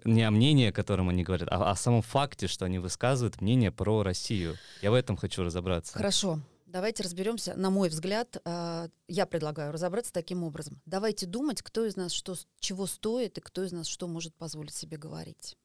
не 0.04 0.22
о 0.24 0.30
мнении, 0.32 0.70
о 0.70 0.72
котором 0.72 1.08
они 1.08 1.22
говорят, 1.22 1.48
а 1.52 1.70
о 1.70 1.76
самом 1.76 2.02
факте, 2.02 2.48
что 2.48 2.64
они 2.64 2.78
высказывают 2.80 3.40
мнение 3.40 3.70
про 3.70 4.02
Россию. 4.02 4.56
Я 4.82 4.90
в 4.90 4.94
этом 4.94 5.16
хочу 5.16 5.44
разобраться. 5.44 5.92
Хорошо. 5.92 6.40
Давайте 6.66 7.02
разберемся. 7.02 7.54
На 7.56 7.70
мой 7.70 7.88
взгляд, 7.88 8.36
а, 8.44 8.88
я 9.08 9.26
предлагаю 9.26 9.72
разобраться 9.72 10.12
таким 10.12 10.44
образом. 10.44 10.80
Давайте 10.86 11.26
думать, 11.26 11.62
кто 11.62 11.84
из 11.84 11.96
нас 11.96 12.12
что, 12.12 12.36
чего 12.60 12.86
стоит 12.86 13.38
и 13.38 13.40
кто 13.40 13.64
из 13.64 13.72
нас 13.72 13.88
что 13.88 14.06
может 14.06 14.34
позволить 14.36 14.74
себе 14.74 14.96
говорить. 14.96 15.56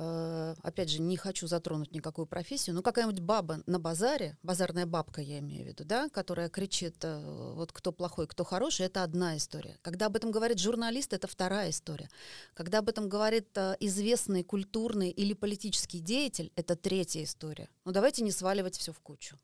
Э, 0.00 0.54
Опять 0.62 0.90
же, 0.90 1.00
не 1.00 1.16
хочу 1.16 1.46
затронуть 1.46 1.92
никакую 1.92 2.26
профессию, 2.26 2.74
но 2.76 2.82
какая-нибудь 2.82 3.20
баба 3.20 3.62
на 3.66 3.80
базаре, 3.80 4.36
базарная 4.42 4.86
бабка, 4.86 5.20
я 5.20 5.40
имею 5.40 5.64
в 5.64 5.68
виду, 5.68 5.84
да, 5.84 6.08
которая 6.08 6.48
кричит, 6.48 6.96
э, 7.02 7.52
вот 7.54 7.72
кто 7.72 7.90
плохой, 7.90 8.26
кто 8.28 8.44
хороший, 8.44 8.86
это 8.86 9.02
одна 9.02 9.36
история. 9.36 9.76
Когда 9.82 10.06
об 10.06 10.16
этом 10.16 10.30
говорит 10.30 10.60
журналист, 10.60 11.12
это 11.12 11.26
вторая 11.26 11.70
история. 11.70 12.08
Когда 12.54 12.78
об 12.78 12.88
этом 12.88 13.08
говорит 13.08 13.48
э, 13.56 13.76
известный 13.80 14.44
культурный 14.44 15.10
или 15.10 15.34
политический 15.34 15.98
деятель, 16.00 16.52
это 16.54 16.76
третья 16.76 17.24
история. 17.24 17.68
Ну 17.84 17.92
давайте 17.92 18.22
не 18.22 18.30
сваливать 18.30 18.76
все 18.76 18.92
в 18.92 19.00
кучу. 19.00 19.36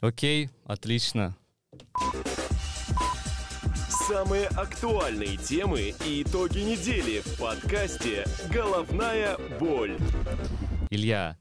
Окей, 0.00 0.50
отлично. 0.64 1.36
Самые 4.08 4.46
актуальные 4.46 5.36
темы 5.36 5.92
и 6.04 6.22
итоги 6.22 6.60
недели 6.60 7.22
в 7.22 7.40
подкасте 7.40 8.24
«Головная 8.52 9.36
боль». 9.58 9.98
Илья, 10.90 11.36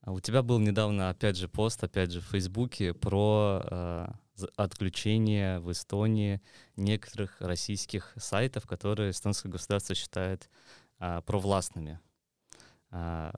а 0.00 0.10
у 0.10 0.18
тебя 0.18 0.42
был 0.42 0.58
недавно, 0.58 1.10
опять 1.10 1.36
же, 1.36 1.46
пост, 1.46 1.84
опять 1.84 2.10
же, 2.10 2.20
в 2.20 2.24
Фейсбуке 2.24 2.92
про 2.92 3.62
э, 3.64 4.08
отключение 4.56 5.60
в 5.60 5.70
Эстонии 5.70 6.42
некоторых 6.74 7.40
российских 7.40 8.12
сайтов, 8.16 8.66
которые 8.66 9.12
эстонское 9.12 9.52
государство 9.52 9.94
считает 9.94 10.50
а, 10.98 11.20
провластными. 11.20 12.00
А, 12.90 13.32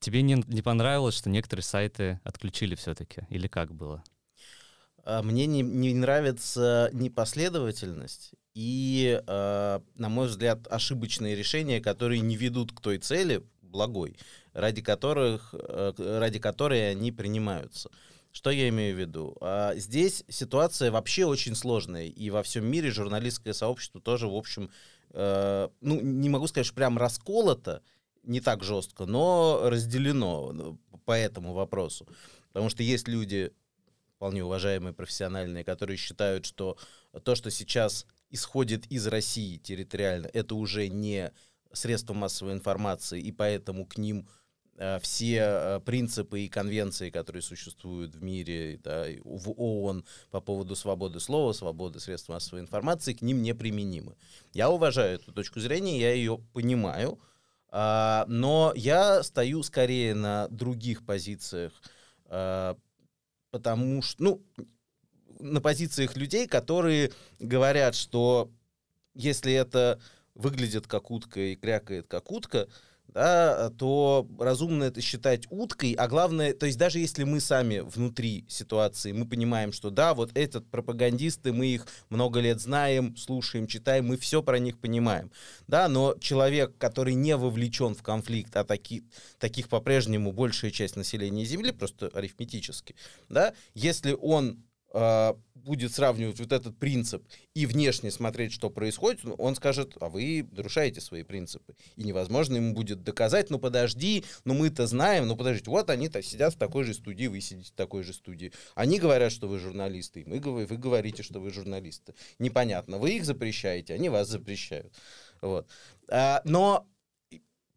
тебе 0.00 0.20
не, 0.20 0.34
не 0.48 0.60
понравилось, 0.60 1.16
что 1.16 1.30
некоторые 1.30 1.64
сайты 1.64 2.20
отключили 2.24 2.74
все-таки? 2.74 3.22
Или 3.30 3.48
как 3.48 3.72
было? 3.74 4.04
А, 5.04 5.22
Мне 5.22 5.46
не, 5.46 5.62
не 5.62 5.94
нравится 5.94 6.90
непоследовательность 6.92 8.32
и, 8.54 9.20
э, 9.26 9.80
на 9.96 10.08
мой 10.08 10.28
взгляд, 10.28 10.66
ошибочные 10.70 11.34
решения, 11.34 11.80
которые 11.80 12.20
не 12.20 12.36
ведут 12.36 12.72
к 12.72 12.80
той 12.80 12.98
цели, 12.98 13.42
благой, 13.62 14.16
ради, 14.52 14.82
которых, 14.82 15.52
к- 15.52 15.94
ради 15.98 16.38
которой 16.38 16.90
они 16.90 17.10
принимаются. 17.10 17.90
Что 18.30 18.50
я 18.50 18.68
имею 18.68 18.94
в 18.94 18.98
виду? 18.98 19.36
А, 19.40 19.74
Здесь 19.76 20.24
ситуация 20.28 20.90
вообще 20.90 21.24
очень 21.24 21.54
сложная, 21.54 22.06
и 22.06 22.30
во 22.30 22.42
всем 22.42 22.66
мире 22.66 22.90
журналистское 22.90 23.54
сообщество 23.54 24.00
тоже, 24.00 24.28
в 24.28 24.34
общем, 24.34 24.70
ну, 25.14 25.70
не 26.00 26.30
могу 26.30 26.46
сказать, 26.46 26.64
что 26.64 26.74
прям 26.74 26.96
расколото, 26.96 27.82
не 28.22 28.40
так 28.40 28.62
жестко, 28.64 29.04
но 29.04 29.60
разделено 29.64 30.52
ну, 30.52 30.78
по 31.04 31.12
этому 31.12 31.52
вопросу. 31.52 32.06
Потому 32.52 32.70
что 32.70 32.82
есть 32.82 33.08
люди, 33.08 33.52
вполне 34.22 34.44
уважаемые 34.44 34.92
профессиональные, 34.92 35.64
которые 35.64 35.96
считают, 35.96 36.46
что 36.46 36.76
то, 37.24 37.34
что 37.34 37.50
сейчас 37.50 38.06
исходит 38.30 38.86
из 38.86 39.08
России 39.08 39.56
территориально, 39.56 40.28
это 40.32 40.54
уже 40.54 40.86
не 40.86 41.32
средства 41.72 42.14
массовой 42.14 42.52
информации, 42.52 43.20
и 43.20 43.32
поэтому 43.32 43.84
к 43.84 43.98
ним 43.98 44.28
э, 44.76 45.00
все 45.00 45.38
э, 45.38 45.80
принципы 45.84 46.42
и 46.42 46.48
конвенции, 46.48 47.10
которые 47.10 47.42
существуют 47.42 48.14
в 48.14 48.22
мире, 48.22 48.78
да, 48.84 49.06
в 49.24 49.50
ООН 49.60 50.04
по 50.30 50.40
поводу 50.40 50.76
свободы 50.76 51.18
слова, 51.18 51.52
свободы 51.52 51.98
средств 51.98 52.28
массовой 52.28 52.60
информации, 52.60 53.14
к 53.14 53.22
ним 53.22 53.42
неприменимы. 53.42 54.14
Я 54.52 54.70
уважаю 54.70 55.16
эту 55.16 55.32
точку 55.32 55.58
зрения, 55.58 55.98
я 55.98 56.12
ее 56.12 56.38
понимаю, 56.52 57.18
а, 57.70 58.24
но 58.28 58.72
я 58.76 59.24
стою 59.24 59.64
скорее 59.64 60.14
на 60.14 60.46
других 60.46 61.04
позициях, 61.04 61.72
а, 62.26 62.76
потому 63.52 64.02
что, 64.02 64.24
ну, 64.24 64.42
на 65.38 65.60
позициях 65.60 66.16
людей, 66.16 66.48
которые 66.48 67.12
говорят, 67.38 67.94
что 67.94 68.50
если 69.14 69.52
это 69.52 70.00
выглядит 70.34 70.86
как 70.86 71.10
утка 71.10 71.38
и 71.38 71.54
крякает 71.54 72.08
как 72.08 72.32
утка, 72.32 72.68
да, 73.08 73.70
то 73.70 74.26
разумно 74.38 74.84
это 74.84 75.00
считать 75.00 75.46
уткой, 75.50 75.92
а 75.92 76.08
главное, 76.08 76.54
то 76.54 76.66
есть 76.66 76.78
даже 76.78 76.98
если 76.98 77.24
мы 77.24 77.40
сами 77.40 77.80
внутри 77.80 78.44
ситуации, 78.48 79.12
мы 79.12 79.26
понимаем, 79.26 79.72
что 79.72 79.90
да, 79.90 80.14
вот 80.14 80.30
этот 80.34 80.70
пропагандисты, 80.70 81.52
мы 81.52 81.66
их 81.66 81.86
много 82.08 82.40
лет 82.40 82.60
знаем, 82.60 83.16
слушаем, 83.16 83.66
читаем, 83.66 84.06
мы 84.06 84.16
все 84.16 84.42
про 84.42 84.58
них 84.58 84.78
понимаем, 84.78 85.30
да, 85.66 85.88
но 85.88 86.14
человек, 86.20 86.76
который 86.78 87.14
не 87.14 87.36
вовлечен 87.36 87.94
в 87.94 88.02
конфликт, 88.02 88.56
а 88.56 88.64
таки, 88.64 89.04
таких 89.38 89.68
по-прежнему 89.68 90.32
большая 90.32 90.70
часть 90.70 90.96
населения 90.96 91.44
Земли, 91.44 91.72
просто 91.72 92.08
арифметически, 92.08 92.94
да, 93.28 93.52
если 93.74 94.16
он 94.18 94.62
э, 94.92 95.34
будет 95.62 95.92
сравнивать 95.92 96.40
вот 96.40 96.52
этот 96.52 96.76
принцип 96.76 97.24
и 97.54 97.66
внешне 97.66 98.10
смотреть, 98.10 98.52
что 98.52 98.70
происходит, 98.70 99.20
он 99.38 99.54
скажет, 99.54 99.96
а 100.00 100.08
вы 100.08 100.46
нарушаете 100.52 101.00
свои 101.00 101.22
принципы. 101.22 101.74
И 101.96 102.04
невозможно 102.04 102.56
ему 102.56 102.74
будет 102.74 103.02
доказать, 103.02 103.50
ну 103.50 103.58
подожди, 103.58 104.24
ну 104.44 104.54
мы-то 104.54 104.86
знаем, 104.86 105.26
ну 105.26 105.36
подождите, 105.36 105.70
вот 105.70 105.90
они-то 105.90 106.22
сидят 106.22 106.54
в 106.54 106.58
такой 106.58 106.84
же 106.84 106.94
студии, 106.94 107.26
вы 107.26 107.40
сидите 107.40 107.70
в 107.70 107.76
такой 107.76 108.02
же 108.02 108.12
студии. 108.12 108.52
Они 108.74 108.98
говорят, 108.98 109.32
что 109.32 109.48
вы 109.48 109.58
журналисты, 109.58 110.22
и 110.22 110.24
мы, 110.24 110.40
вы 110.40 110.76
говорите, 110.76 111.22
что 111.22 111.40
вы 111.40 111.50
журналисты. 111.50 112.14
Непонятно, 112.38 112.98
вы 112.98 113.12
их 113.12 113.24
запрещаете, 113.24 113.94
они 113.94 114.08
вас 114.08 114.28
запрещают. 114.28 114.92
Вот. 115.40 115.68
А, 116.08 116.42
но 116.44 116.86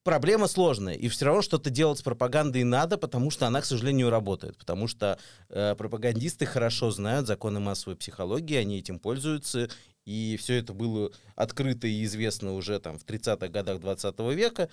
проблема 0.05 0.47
сложная, 0.47 0.93
и 0.93 1.09
все 1.09 1.25
равно 1.25 1.41
что-то 1.41 1.71
делать 1.71 1.97
с 1.99 2.03
пропагандой 2.03 2.63
надо, 2.63 2.97
потому 2.97 3.31
что 3.31 3.47
она, 3.47 3.59
к 3.59 3.65
сожалению, 3.65 4.11
работает, 4.11 4.55
потому 4.55 4.87
что 4.87 5.17
э, 5.49 5.75
пропагандисты 5.75 6.45
хорошо 6.45 6.91
знают 6.91 7.25
законы 7.25 7.59
массовой 7.59 7.97
психологии, 7.97 8.55
они 8.55 8.77
этим 8.77 8.99
пользуются, 8.99 9.67
и 10.05 10.37
все 10.39 10.59
это 10.59 10.73
было 10.73 11.11
открыто 11.35 11.87
и 11.87 12.03
известно 12.05 12.53
уже 12.53 12.79
там 12.79 12.99
в 12.99 13.03
30-х 13.03 13.47
годах 13.47 13.81
20 13.81 14.19
века, 14.35 14.69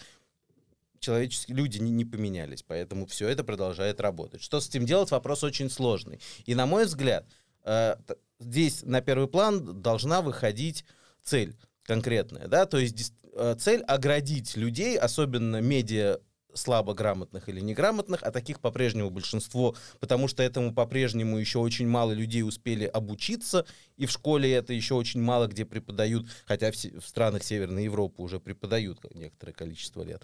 человеческие 1.01 1.57
люди 1.57 1.79
не, 1.79 1.91
не 1.91 2.05
поменялись, 2.05 2.63
поэтому 2.63 3.07
все 3.07 3.27
это 3.27 3.43
продолжает 3.43 4.03
работать. 4.03 4.43
Что 4.43 4.61
с 4.61 4.69
этим 4.69 4.85
делать, 4.85 5.11
вопрос 5.11 5.43
очень 5.43 5.71
сложный. 5.71 6.21
И, 6.45 6.55
на 6.55 6.67
мой 6.67 6.85
взгляд, 6.85 7.27
э, 7.65 7.97
здесь 8.39 8.83
на 8.83 9.01
первый 9.01 9.29
план 9.29 9.81
должна 9.81 10.21
выходить 10.21 10.85
цель 11.23 11.57
конкретная, 11.85 12.49
да, 12.49 12.67
то 12.67 12.79
есть 12.79 13.13
Э, 13.35 13.55
цель 13.59 13.83
оградить 13.83 14.57
людей, 14.57 14.99
особенно 14.99 15.61
медиа 15.61 16.19
слабо 16.55 16.93
грамотных 16.93 17.49
или 17.49 17.61
неграмотных, 17.61 18.23
а 18.23 18.31
таких 18.31 18.61
по-прежнему 18.61 19.09
большинство, 19.09 19.75
потому 20.01 20.29
что 20.29 20.43
этому 20.43 20.75
по-прежнему 20.75 21.39
еще 21.39 21.59
очень 21.61 21.89
мало 21.89 22.13
людей 22.13 22.43
успели 22.43 22.85
обучиться, 22.85 23.65
и 23.97 24.05
в 24.05 24.11
школе 24.11 24.53
это 24.53 24.75
еще 24.75 24.93
очень 24.93 25.23
мало 25.23 25.47
где 25.47 25.65
преподают, 25.65 26.27
хотя 26.45 26.71
в, 26.71 26.75
в 26.75 27.09
странах 27.09 27.43
Северной 27.43 27.85
Европы 27.85 28.21
уже 28.21 28.39
преподают 28.39 28.99
некоторое 29.15 29.55
количество 29.55 30.03
лет. 30.03 30.23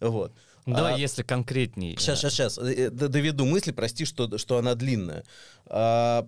Вот. 0.00 0.32
Давай, 0.64 0.94
а, 0.94 0.96
если 0.96 1.22
конкретней. 1.22 1.94
Сейчас, 1.98 2.20
сейчас, 2.20 2.32
сейчас. 2.32 2.56
Доведу 2.56 3.44
мысль, 3.44 3.74
прости, 3.74 4.06
что, 4.06 4.38
что 4.38 4.56
она 4.56 4.74
длинная. 4.74 5.24
А, 5.66 6.26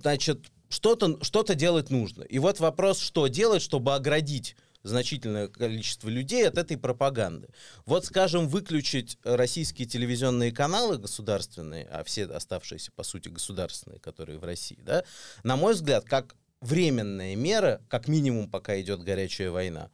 значит, 0.00 0.46
что-то 0.68 1.22
что 1.22 1.42
делать 1.42 1.90
нужно. 1.90 2.22
И 2.22 2.38
вот 2.38 2.60
вопрос, 2.60 3.00
что 3.00 3.26
делать, 3.26 3.62
чтобы 3.62 3.94
оградить 3.94 4.56
значительное 4.82 5.48
количество 5.48 6.08
людей 6.08 6.46
от 6.46 6.58
этой 6.58 6.76
пропаганды. 6.76 7.48
Вот, 7.84 8.04
скажем, 8.04 8.48
выключить 8.48 9.18
российские 9.24 9.86
телевизионные 9.88 10.52
каналы 10.52 10.98
государственные, 10.98 11.86
а 11.86 12.04
все 12.04 12.26
оставшиеся, 12.26 12.92
по 12.92 13.02
сути, 13.02 13.28
государственные, 13.28 13.98
которые 13.98 14.38
в 14.38 14.44
России, 14.44 14.78
да, 14.82 15.04
на 15.42 15.56
мой 15.56 15.74
взгляд, 15.74 16.04
как 16.04 16.36
временная 16.60 17.36
мера, 17.36 17.82
как 17.88 18.08
минимум, 18.08 18.48
пока 18.48 18.80
идет 18.80 19.02
горячая 19.02 19.50
война, 19.50 19.90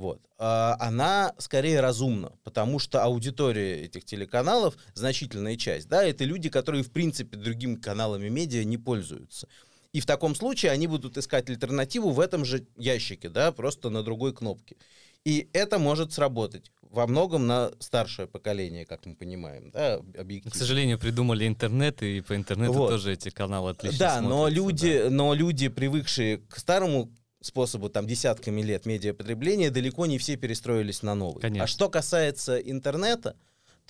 вот. 0.00 0.22
А, 0.38 0.76
она 0.80 1.34
скорее 1.36 1.80
разумна, 1.80 2.32
потому 2.42 2.78
что 2.78 3.04
аудитория 3.04 3.84
этих 3.84 4.06
телеканалов, 4.06 4.76
значительная 4.94 5.56
часть, 5.56 5.88
да, 5.88 6.02
это 6.02 6.24
люди, 6.24 6.48
которые, 6.48 6.82
в 6.82 6.90
принципе, 6.90 7.36
другими 7.36 7.74
каналами 7.74 8.30
медиа 8.30 8.64
не 8.64 8.78
пользуются. 8.78 9.46
И 9.92 10.00
в 10.00 10.06
таком 10.06 10.34
случае 10.34 10.72
они 10.72 10.86
будут 10.86 11.18
искать 11.18 11.48
альтернативу 11.50 12.10
в 12.10 12.20
этом 12.20 12.44
же 12.44 12.66
ящике, 12.76 13.28
да, 13.28 13.52
просто 13.52 13.90
на 13.90 14.02
другой 14.02 14.32
кнопке. 14.32 14.76
И 15.24 15.48
это 15.52 15.78
может 15.78 16.12
сработать 16.12 16.70
во 16.90 17.06
многом 17.06 17.46
на 17.46 17.70
старшее 17.78 18.26
поколение, 18.26 18.84
как 18.84 19.06
мы 19.06 19.14
понимаем, 19.14 19.70
да, 19.70 19.96
объективно. 20.18 20.50
К 20.50 20.54
сожалению, 20.54 20.98
придумали 20.98 21.46
интернет, 21.46 22.02
и 22.02 22.20
по 22.20 22.34
интернету 22.34 22.72
вот. 22.72 22.90
тоже 22.90 23.12
эти 23.12 23.30
каналы 23.30 23.70
отлично 23.70 23.98
Да, 23.98 24.20
но 24.20 24.48
люди, 24.48 25.04
да. 25.04 25.10
но 25.10 25.34
люди, 25.34 25.68
привыкшие 25.68 26.38
к 26.38 26.58
старому 26.58 27.12
способу 27.42 27.88
там 27.88 28.06
десятками 28.06 28.60
лет 28.60 28.86
медиапотребления, 28.86 29.70
далеко 29.70 30.06
не 30.06 30.18
все 30.18 30.36
перестроились 30.36 31.02
на 31.02 31.14
новый. 31.14 31.40
Конечно. 31.40 31.64
А 31.64 31.66
что 31.66 31.88
касается 31.88 32.58
интернета, 32.58 33.36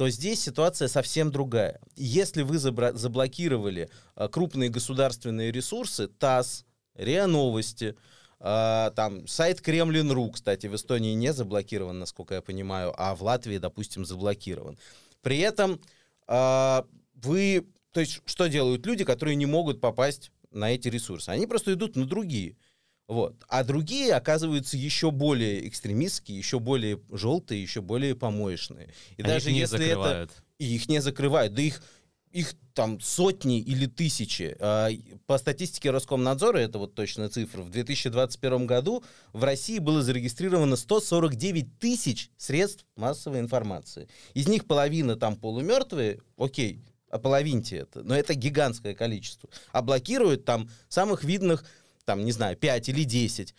то 0.01 0.09
здесь 0.09 0.41
ситуация 0.41 0.89
совсем 0.89 1.31
другая. 1.31 1.79
Если 1.95 2.41
вы 2.41 2.57
заблокировали 2.57 3.91
а, 4.15 4.29
крупные 4.29 4.71
государственные 4.71 5.53
ресурсы, 5.53 6.09
ТАСС, 6.09 6.65
РИА 6.95 7.27
Новости, 7.27 7.95
а, 8.39 8.93
там 8.93 9.27
сайт 9.27 9.61
Кремлин.ру, 9.61 10.31
кстати, 10.31 10.69
в 10.69 10.75
Эстонии 10.75 11.13
не 11.13 11.35
заблокирован, 11.35 11.99
насколько 11.99 12.33
я 12.33 12.41
понимаю, 12.41 12.95
а 12.97 13.15
в 13.15 13.23
Латвии, 13.23 13.59
допустим, 13.59 14.07
заблокирован. 14.07 14.79
При 15.21 15.37
этом 15.41 15.79
а, 16.27 16.87
вы, 17.17 17.67
то 17.93 18.01
есть 18.01 18.23
что 18.25 18.47
делают 18.47 18.87
люди, 18.87 19.05
которые 19.05 19.37
не 19.37 19.45
могут 19.45 19.83
попасть 19.83 20.33
на 20.51 20.73
эти 20.73 20.89
ресурсы? 20.89 21.29
Они 21.29 21.47
просто 21.47 21.75
идут 21.75 21.97
на 21.97 22.07
другие. 22.07 22.57
Вот. 23.11 23.35
А 23.49 23.65
другие 23.65 24.15
оказываются 24.15 24.77
еще 24.77 25.11
более 25.11 25.67
экстремистские, 25.67 26.39
еще 26.39 26.61
более 26.61 27.01
желтые, 27.11 27.61
еще 27.61 27.81
более 27.81 28.15
помоечные. 28.15 28.91
И 29.17 29.23
а 29.23 29.27
даже 29.27 29.49
их 29.49 29.55
не 29.55 29.59
если 29.59 29.79
закрывают. 29.79 30.31
это... 30.31 30.43
И 30.59 30.77
их 30.77 30.89
не 30.89 31.01
закрывают. 31.01 31.53
Да 31.53 31.61
их, 31.61 31.83
их 32.31 32.55
там 32.73 33.01
сотни 33.01 33.59
или 33.59 33.87
тысячи. 33.87 34.57
А, 34.61 34.91
по 35.27 35.39
статистике 35.39 35.91
Роскомнадзора, 35.91 36.59
это 36.59 36.79
вот 36.79 36.95
точная 36.95 37.29
цифра, 37.31 37.63
в 37.63 37.71
2021 37.71 38.69
году 38.69 39.03
в 39.33 39.43
России 39.43 39.81
было 39.81 40.05
зарегистрировано 40.05 40.77
149 40.77 41.81
тысяч 41.81 42.31
средств 42.37 42.87
массовой 42.95 43.41
информации. 43.41 44.09
Из 44.35 44.47
них 44.47 44.69
половина 44.69 45.17
там 45.17 45.35
полумертвые, 45.35 46.21
окей, 46.39 46.85
а 47.11 47.19
половинте 47.19 47.79
это, 47.79 48.05
но 48.05 48.15
это 48.15 48.35
гигантское 48.35 48.95
количество. 48.95 49.51
А 49.73 49.83
блокируют 49.83 50.45
там 50.45 50.71
самых 50.89 51.25
видных 51.25 51.65
там, 52.11 52.25
не 52.25 52.33
знаю, 52.33 52.57
5 52.57 52.89
или 52.89 53.05
10. 53.05 53.55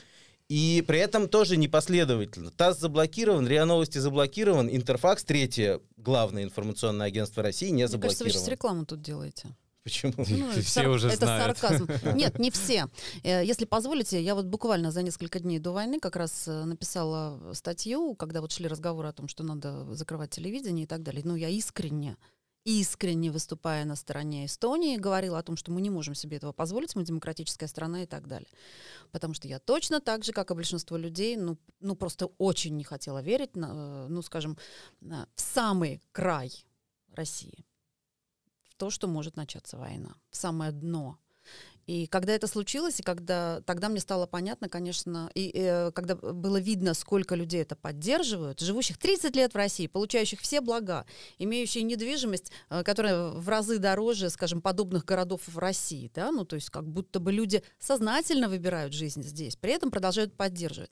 И 0.50 0.84
при 0.86 1.00
этом 1.00 1.30
тоже 1.30 1.56
непоследовательно. 1.56 2.52
ТАСС 2.52 2.80
заблокирован, 2.80 3.48
РИА 3.48 3.64
Новости 3.64 3.98
заблокирован, 3.98 4.68
Интерфакс, 4.68 5.24
третье 5.24 5.80
главное 5.96 6.44
информационное 6.44 7.08
агентство 7.08 7.42
России, 7.42 7.68
не 7.68 7.74
Мне 7.76 7.88
заблокирован. 7.88 8.18
Кажется, 8.18 8.24
вы 8.26 8.30
сейчас 8.32 8.48
рекламу 8.50 8.86
тут 8.86 9.02
делаете. 9.02 9.56
Почему? 9.84 10.12
Ну, 10.18 10.52
все 10.52 10.64
сар... 10.64 10.90
уже 10.90 11.08
это 11.08 11.26
знают. 11.26 11.58
сарказм. 11.58 11.88
Нет, 12.18 12.40
не 12.40 12.52
все. 12.52 12.88
Э, 13.24 13.42
если 13.46 13.64
позволите, 13.64 14.22
я 14.22 14.36
вот 14.36 14.48
буквально 14.48 14.92
за 14.92 15.02
несколько 15.02 15.40
дней 15.40 15.60
до 15.60 15.72
войны 15.72 16.02
как 16.02 16.18
раз 16.18 16.46
э, 16.50 16.66
написала 16.66 17.54
статью, 17.54 18.16
когда 18.16 18.42
вот 18.42 18.52
шли 18.52 18.68
разговоры 18.68 19.08
о 19.08 19.14
том, 19.14 19.30
что 19.30 19.44
надо 19.44 19.86
закрывать 19.96 20.32
телевидение 20.32 20.84
и 20.84 20.88
так 20.88 21.04
далее. 21.04 21.22
Ну, 21.24 21.36
я 21.38 21.48
искренне 21.48 22.18
искренне 22.64 23.32
выступая 23.32 23.86
на 23.86 23.96
стороне 23.96 24.46
Эстонии, 24.46 24.98
говорила 24.98 25.40
о 25.40 25.44
том, 25.44 25.58
что 25.58 25.72
мы 25.72 25.82
не 25.82 25.90
можем 25.90 26.16
себе 26.16 26.38
этого 26.38 26.52
позволить, 26.52 26.96
мы 26.96 27.04
демократическая 27.04 27.68
страна 27.68 28.04
и 28.04 28.06
так 28.06 28.28
далее. 28.28 28.50
Потому 29.12 29.34
что 29.34 29.48
я 29.48 29.60
точно 29.60 30.00
так 30.00 30.24
же, 30.24 30.32
как 30.32 30.52
и 30.52 30.56
большинство 30.56 30.98
людей, 30.98 31.38
ну, 31.38 31.58
ну 31.80 31.96
просто 31.96 32.28
очень 32.38 32.78
не 32.78 32.84
хотела 32.84 33.22
верить, 33.22 33.56
на, 33.56 34.08
ну, 34.08 34.22
скажем, 34.22 34.58
на, 35.00 35.28
в 35.36 35.42
самый 35.42 36.02
край 36.12 36.52
России, 37.14 37.66
в 38.70 38.76
то, 38.76 38.90
что 38.90 39.08
может 39.08 39.36
начаться 39.36 39.78
война, 39.78 40.16
в 40.30 40.36
самое 40.36 40.72
дно 40.72 41.18
и 41.92 42.08
когда 42.08 42.32
это 42.34 42.48
случилось, 42.48 43.02
и 43.02 43.04
когда 43.04 43.60
тогда 43.66 43.90
мне 43.90 44.00
стало 44.00 44.26
понятно, 44.26 44.70
конечно, 44.70 45.30
и, 45.36 45.52
э, 45.54 45.92
когда 45.92 46.16
было 46.16 46.56
видно, 46.56 46.94
сколько 46.94 47.36
людей 47.36 47.64
это 47.64 47.76
поддерживают, 47.76 48.62
живущих 48.62 48.98
30 48.98 49.36
лет 49.36 49.54
в 49.54 49.58
России, 49.58 49.88
получающих 49.88 50.40
все 50.40 50.62
блага, 50.62 51.06
имеющие 51.38 51.84
недвижимость, 51.84 52.54
э, 52.70 52.84
которая 52.84 53.32
в 53.32 53.50
разы 53.50 53.78
дороже, 53.78 54.30
скажем, 54.30 54.62
подобных 54.62 55.04
городов 55.04 55.42
в 55.48 55.58
России, 55.58 56.10
да, 56.16 56.32
ну 56.32 56.46
то 56.46 56.56
есть 56.56 56.70
как 56.70 56.88
будто 56.88 57.20
бы 57.20 57.34
люди 57.34 57.62
сознательно 57.78 58.48
выбирают 58.48 58.94
жизнь 58.94 59.24
здесь, 59.24 59.58
при 59.58 59.74
этом 59.74 59.92
продолжают 59.92 60.34
поддерживать. 60.34 60.92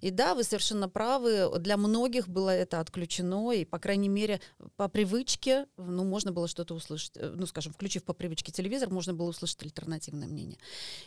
И 0.00 0.10
да, 0.10 0.34
вы 0.34 0.42
совершенно 0.42 0.88
правы, 0.88 1.60
для 1.60 1.76
многих 1.76 2.28
было 2.28 2.50
это 2.50 2.80
отключено, 2.80 3.52
и 3.52 3.64
по 3.64 3.78
крайней 3.78 4.08
мере 4.08 4.40
по 4.74 4.88
привычке, 4.88 5.66
ну 5.76 6.02
можно 6.02 6.32
было 6.32 6.48
что-то 6.48 6.74
услышать, 6.74 7.12
э, 7.14 7.32
ну 7.36 7.46
скажем, 7.46 7.72
включив 7.72 8.02
по 8.02 8.14
привычке 8.14 8.50
телевизор, 8.50 8.90
можно 8.90 9.14
было 9.14 9.28
услышать 9.28 9.62
альтернативное 9.62 10.26
мнение. 10.26 10.39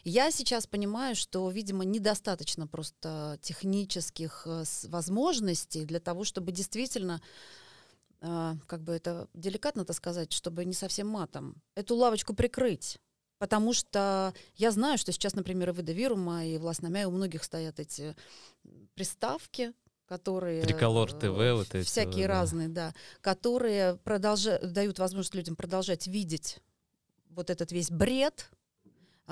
Я 0.04 0.32
сейчас 0.32 0.68
понимаю, 0.68 1.16
что, 1.16 1.50
видимо, 1.50 1.86
недостаточно 1.86 2.68
просто 2.68 3.38
технических 3.42 4.44
э, 4.46 4.64
возможностей 4.86 5.86
для 5.86 6.00
того, 6.00 6.24
чтобы 6.24 6.52
действительно 6.52 7.22
э, 8.22 8.54
как 8.68 8.84
бы 8.84 8.94
это 8.94 9.28
деликатно-то 9.34 9.94
сказать, 9.94 10.32
чтобы 10.32 10.66
не 10.66 10.74
совсем 10.74 11.08
матом, 11.08 11.62
эту 11.76 11.96
лавочку 11.96 12.34
прикрыть. 12.34 13.00
Потому 13.40 13.74
что 13.74 14.34
я 14.56 14.72
знаю, 14.72 14.98
что 14.98 15.12
сейчас, 15.12 15.34
например, 15.36 15.70
и 15.70 15.74
в 15.74 15.80
Эдовирума, 15.80 16.46
и 16.46 16.58
в 16.58 16.64
Ласномя 16.64 17.08
у 17.08 17.12
многих 17.12 17.44
стоят 17.44 17.80
эти 17.80 18.16
приставки, 18.94 19.74
которые... 20.06 20.62
Триколор 20.62 21.10
э, 21.10 21.20
ТВ, 21.20 21.58
вот 21.58 21.76
эти 21.76 21.86
Всякие 21.86 22.28
да. 22.28 22.34
разные, 22.34 22.70
да. 22.70 22.94
Которые 23.20 23.96
продолжа- 23.98 24.66
дают 24.66 25.00
возможность 25.00 25.36
людям 25.36 25.56
продолжать 25.56 26.08
видеть 26.08 26.60
вот 27.30 27.50
этот 27.50 27.72
весь 27.72 27.90
бред, 27.90 28.50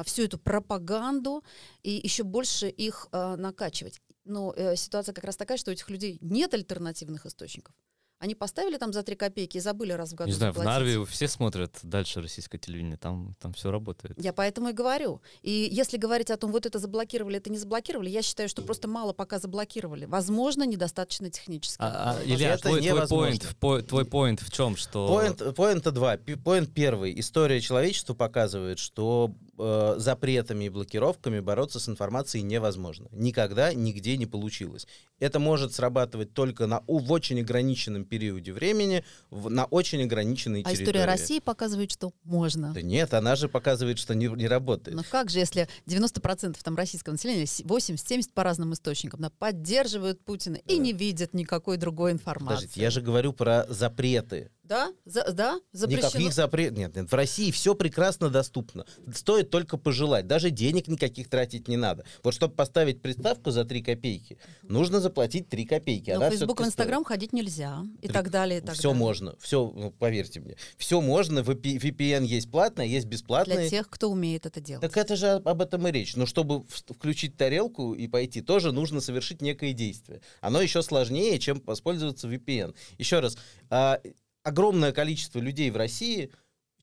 всю 0.04 0.24
эту 0.24 0.38
пропаганду 0.38 1.44
и 1.84 1.92
еще 2.04 2.24
больше 2.24 2.68
их 2.70 3.08
а, 3.12 3.36
накачивать. 3.36 4.02
Но 4.26 4.54
э, 4.56 4.76
ситуация 4.76 5.14
как 5.14 5.24
раз 5.24 5.36
такая, 5.36 5.58
что 5.58 5.72
у 5.72 5.74
этих 5.74 5.90
людей 5.90 6.18
нет 6.22 6.54
альтернативных 6.54 7.26
источников. 7.26 7.74
Они 8.22 8.36
поставили 8.36 8.78
там 8.78 8.94
за 8.94 9.02
3 9.02 9.16
копейки 9.16 9.58
и 9.58 9.60
забыли 9.60 9.94
раз 9.94 10.12
в 10.12 10.16
году 10.16 10.30
Не 10.30 10.36
знаю, 10.36 10.54
в 10.54 10.56
заплатить. 10.58 10.80
Нарве 10.80 11.06
все 11.08 11.28
смотрят 11.28 11.76
дальше 11.82 12.22
российское 12.22 12.60
телевидение, 12.60 12.98
там, 12.98 13.36
там 13.40 13.52
все 13.54 13.72
работает. 13.72 14.14
Я 14.24 14.32
поэтому 14.32 14.70
и 14.70 14.74
говорю. 14.74 15.24
И 15.42 15.68
если 15.72 15.98
говорить 15.98 16.30
о 16.30 16.38
том, 16.38 16.52
вот 16.52 16.68
это 16.68 16.78
заблокировали, 16.78 17.38
это 17.38 17.50
не 17.50 17.58
заблокировали, 17.58 18.12
я 18.12 18.22
считаю, 18.22 18.48
что 18.48 18.62
просто 18.62 18.88
мало 18.88 19.14
пока 19.14 19.40
заблокировали. 19.40 20.06
Возможно, 20.06 20.68
недостаточно 20.68 21.32
технически. 21.32 21.82
А, 21.82 22.16
а, 22.20 22.24
Илья, 22.24 22.54
Это 22.54 22.62
твой, 22.62 22.80
твой 22.82 22.92
невозможно. 22.92 23.40
в 23.40 23.56
по- 23.56 23.82
твой 23.82 24.06
поинт 24.06 24.42
в 24.42 24.52
чем, 24.52 24.76
что... 24.78 25.08
Поинт, 25.08 25.56
поинта 25.56 25.92
два. 25.92 26.18
Поинт 26.18 26.72
первый. 26.76 27.20
История 27.20 27.60
человечества 27.60 28.14
показывает, 28.14 28.78
что 28.78 29.34
э, 29.62 29.96
запретами 30.00 30.66
и 30.66 30.70
блокировками 30.70 31.40
бороться 31.40 31.80
с 31.80 31.88
информацией 31.88 32.44
невозможно. 32.44 33.08
Никогда, 33.12 33.74
нигде 33.74 34.18
не 34.18 34.26
получилось. 34.26 34.88
Это 35.20 35.38
может 35.40 35.74
срабатывать 35.74 36.34
только 36.34 36.66
на, 36.66 36.84
в 36.88 37.12
очень 37.12 37.40
ограниченном 37.42 38.06
периоде 38.06 38.52
времени, 38.54 39.04
в- 39.30 39.50
на 39.50 39.66
очень 39.66 40.02
ограниченной 40.04 40.62
А 40.62 40.64
территории. 40.64 40.84
история 40.84 41.06
России 41.06 41.40
показывает, 41.40 41.92
что 41.92 42.12
можно. 42.24 42.74
Да 42.74 42.82
нет, 42.82 43.14
она 43.14 43.36
же 43.36 43.48
показывает, 43.48 44.00
что 44.00 44.16
не, 44.16 44.28
не 44.28 44.48
работает. 44.48 44.98
Но 44.98 45.04
как 45.10 45.30
же, 45.30 45.38
если 45.40 45.68
90% 45.88 46.58
там 46.64 46.76
российского 46.76 47.14
населения, 47.14 47.46
с- 47.46 47.62
80-70 47.62 48.32
по 48.34 48.44
разным 48.44 48.74
источникам, 48.74 49.22
да, 49.22 49.30
поддерживают 49.30 50.24
Путина 50.26 50.56
и 50.56 50.78
не 50.80 50.92
видят 50.94 51.34
никакой 51.36 51.78
другой 51.78 52.12
информации? 52.14 52.56
Подождите, 52.56 52.82
я 52.82 52.90
же 52.90 53.02
говорю 53.02 53.34
про 53.34 53.66
запреты. 53.70 54.50
Да, 54.72 54.94
за- 55.04 55.30
да, 55.34 55.60
запрещено. 55.74 56.08
Никаких 56.08 56.34
запретов. 56.34 56.78
Нет, 56.78 56.96
нет, 56.96 57.12
в 57.12 57.14
России 57.14 57.52
все 57.52 57.76
прекрасно 57.76 58.30
доступно. 58.30 58.86
Стоит 59.14 59.50
только 59.50 59.76
пожелать. 59.76 60.28
Даже 60.28 60.50
денег 60.50 60.88
никаких 60.88 61.28
тратить 61.28 61.68
не 61.68 61.76
надо. 61.76 62.06
Вот 62.24 62.34
чтобы 62.34 62.56
поставить 62.56 63.02
приставку 63.02 63.52
за 63.52 63.66
3 63.66 63.82
копейки, 63.84 64.38
нужно 64.64 65.02
заплатить 65.02 65.50
3 65.50 65.66
копейки. 65.66 66.12
Но 66.12 66.16
Она 66.16 66.30
в 66.30 66.32
Facebook, 66.32 66.62
в 66.62 66.64
Инстаграм 66.66 67.04
ходить 67.04 67.34
нельзя. 67.34 67.84
И 68.02 68.08
Три- 68.08 68.14
так 68.14 68.30
далее, 68.32 68.60
и 68.60 68.62
так 68.62 68.76
Все 68.76 68.84
далее. 68.84 68.98
можно, 69.00 69.36
все, 69.42 69.92
поверьте 70.00 70.40
мне, 70.40 70.56
все 70.78 71.02
можно. 71.02 71.40
VP 71.40 71.78
VPN 71.78 72.24
есть 72.24 72.50
платное, 72.50 72.86
есть 72.86 73.08
Для 73.08 73.18
бесплатное. 73.18 73.70
тех, 73.70 73.90
кто 73.90 74.10
умеет 74.10 74.46
это 74.46 74.62
делать. 74.62 74.82
Так 74.82 74.96
это 74.96 75.18
же 75.18 75.32
об 75.32 75.62
этом 75.62 75.86
и 75.86 75.92
речь. 75.92 76.16
Но 76.16 76.26
чтобы 76.26 76.64
включить 76.88 77.36
тарелку 77.36 77.94
и 77.94 78.08
пойти, 78.08 78.40
тоже 78.40 78.72
нужно 78.72 79.02
совершить 79.02 79.42
некое 79.42 79.74
действие. 79.74 80.22
Оно 80.40 80.62
еще 80.62 80.82
сложнее, 80.82 81.38
чем 81.40 81.62
воспользоваться 81.66 82.30
VPN. 82.30 82.74
Еще 82.98 83.20
раз, 83.20 83.38
а, 83.70 84.00
огромное 84.44 84.92
количество 84.92 85.40
людей 85.40 85.70
в 85.72 85.78
России 85.78 86.32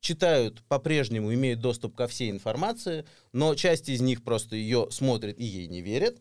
читают 0.00 0.62
по-прежнему, 0.68 1.32
имеют 1.34 1.60
доступ 1.60 1.96
ко 1.96 2.06
всей 2.06 2.30
информации, 2.30 3.04
но 3.32 3.54
часть 3.54 3.88
из 3.88 4.00
них 4.00 4.22
просто 4.22 4.56
ее 4.56 4.88
смотрит 4.90 5.38
и 5.38 5.44
ей 5.44 5.66
не 5.66 5.80
верит, 5.80 6.20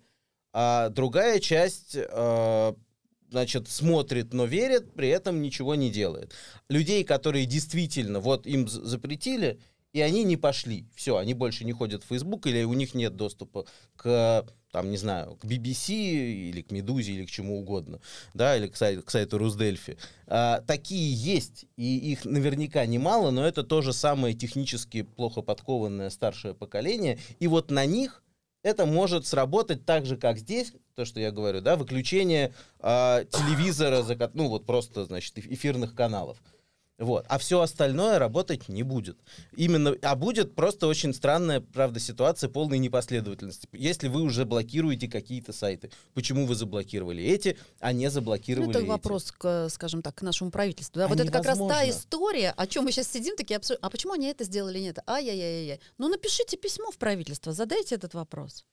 а 0.53 0.89
другая 0.89 1.39
часть 1.39 1.95
э, 1.95 2.73
значит, 3.29 3.69
смотрит, 3.69 4.33
но 4.33 4.45
верит, 4.45 4.93
при 4.93 5.09
этом 5.09 5.41
ничего 5.41 5.75
не 5.75 5.91
делает. 5.91 6.33
Людей, 6.69 7.03
которые 7.03 7.45
действительно, 7.45 8.19
вот 8.19 8.47
им 8.47 8.67
запретили, 8.67 9.59
и 9.93 10.01
они 10.01 10.23
не 10.23 10.37
пошли. 10.37 10.87
Все, 10.95 11.17
они 11.17 11.33
больше 11.33 11.65
не 11.65 11.71
ходят 11.71 12.03
в 12.03 12.07
Facebook, 12.07 12.47
или 12.47 12.63
у 12.63 12.73
них 12.73 12.93
нет 12.93 13.15
доступа 13.15 13.65
к, 13.95 14.47
там, 14.71 14.91
не 14.91 14.97
знаю, 14.97 15.35
к 15.35 15.45
BBC, 15.45 15.93
или 15.93 16.61
к 16.61 16.71
Медузе, 16.71 17.13
или 17.13 17.25
к 17.25 17.31
чему 17.31 17.59
угодно, 17.59 17.99
да, 18.33 18.57
или 18.57 18.67
к 18.67 18.75
сайту, 18.75 19.03
к 19.03 19.09
сайту 19.09 19.37
Русдельфи. 19.37 19.97
А, 20.27 20.61
такие 20.61 21.13
есть, 21.13 21.65
и 21.77 22.11
их 22.11 22.25
наверняка 22.25 22.85
немало, 22.85 23.31
но 23.31 23.45
это 23.47 23.63
тоже 23.63 23.93
самое 23.93 24.35
технически 24.35 25.03
плохо 25.03 25.41
подкованное 25.41 26.09
старшее 26.09 26.53
поколение, 26.53 27.17
и 27.39 27.47
вот 27.47 27.71
на 27.71 27.85
них 27.85 28.23
это 28.63 28.85
может 28.85 29.25
сработать 29.25 29.85
так 29.85 30.05
же, 30.05 30.17
как 30.17 30.37
здесь, 30.37 30.73
то, 30.95 31.05
что 31.05 31.19
я 31.19 31.31
говорю, 31.31 31.61
да, 31.61 31.75
выключение 31.75 32.53
а, 32.79 33.23
телевизора, 33.23 34.03
ну 34.33 34.49
вот 34.49 34.65
просто, 34.65 35.05
значит, 35.05 35.37
эф- 35.37 35.47
эфирных 35.47 35.95
каналов. 35.95 36.37
Вот. 36.97 37.25
А 37.29 37.37
все 37.37 37.61
остальное 37.61 38.17
работать 38.17 38.69
не 38.69 38.81
будет. 38.81 39.19
Именно, 39.55 39.95
а 40.01 40.15
будет 40.15 40.55
просто 40.55 40.87
очень 40.87 41.13
странная, 41.13 41.61
правда, 41.61 41.99
ситуация 41.99 42.49
полной 42.49 42.79
непоследовательности. 42.79 43.67
Если 43.71 44.07
вы 44.07 44.21
уже 44.23 44.45
блокируете 44.45 45.07
какие-то 45.07 45.53
сайты, 45.53 45.91
почему 46.15 46.47
вы 46.47 46.55
заблокировали 46.55 47.23
эти, 47.23 47.57
а 47.79 47.93
не 47.93 48.05
Ну, 48.05 48.11
заблокировали 48.11 48.69
это 48.71 48.79
эти? 48.79 48.87
вопрос, 48.87 49.31
к, 49.31 49.69
скажем 49.69 50.01
так, 50.01 50.15
к 50.15 50.21
нашему 50.23 50.49
правительству. 50.49 50.97
Да, 50.99 51.05
А 51.05 51.07
вот 51.07 51.19
это 51.19 51.31
как 51.31 51.45
раз 51.45 51.57
та 51.59 51.63
невозможно. 51.63 51.89
история, 51.91 52.51
о 52.57 52.65
чем 52.65 52.85
мы 52.85 52.91
сейчас 52.91 53.07
сидим, 53.11 53.35
такие 53.35 53.57
обсуждаем. 53.57 53.79
А 53.83 53.89
почему 53.91 54.13
они 54.13 54.27
это 54.27 54.43
сделали, 54.43 54.79
нет? 54.79 54.97
Ай-яй-яй-яй. 55.07 55.79
Ну, 55.99 56.07
напишите 56.09 56.57
письмо 56.57 56.89
в 56.91 56.97
правительство, 56.97 57.53
задайте 57.53 57.93
этот 57.95 58.15
вопрос. 58.15 58.65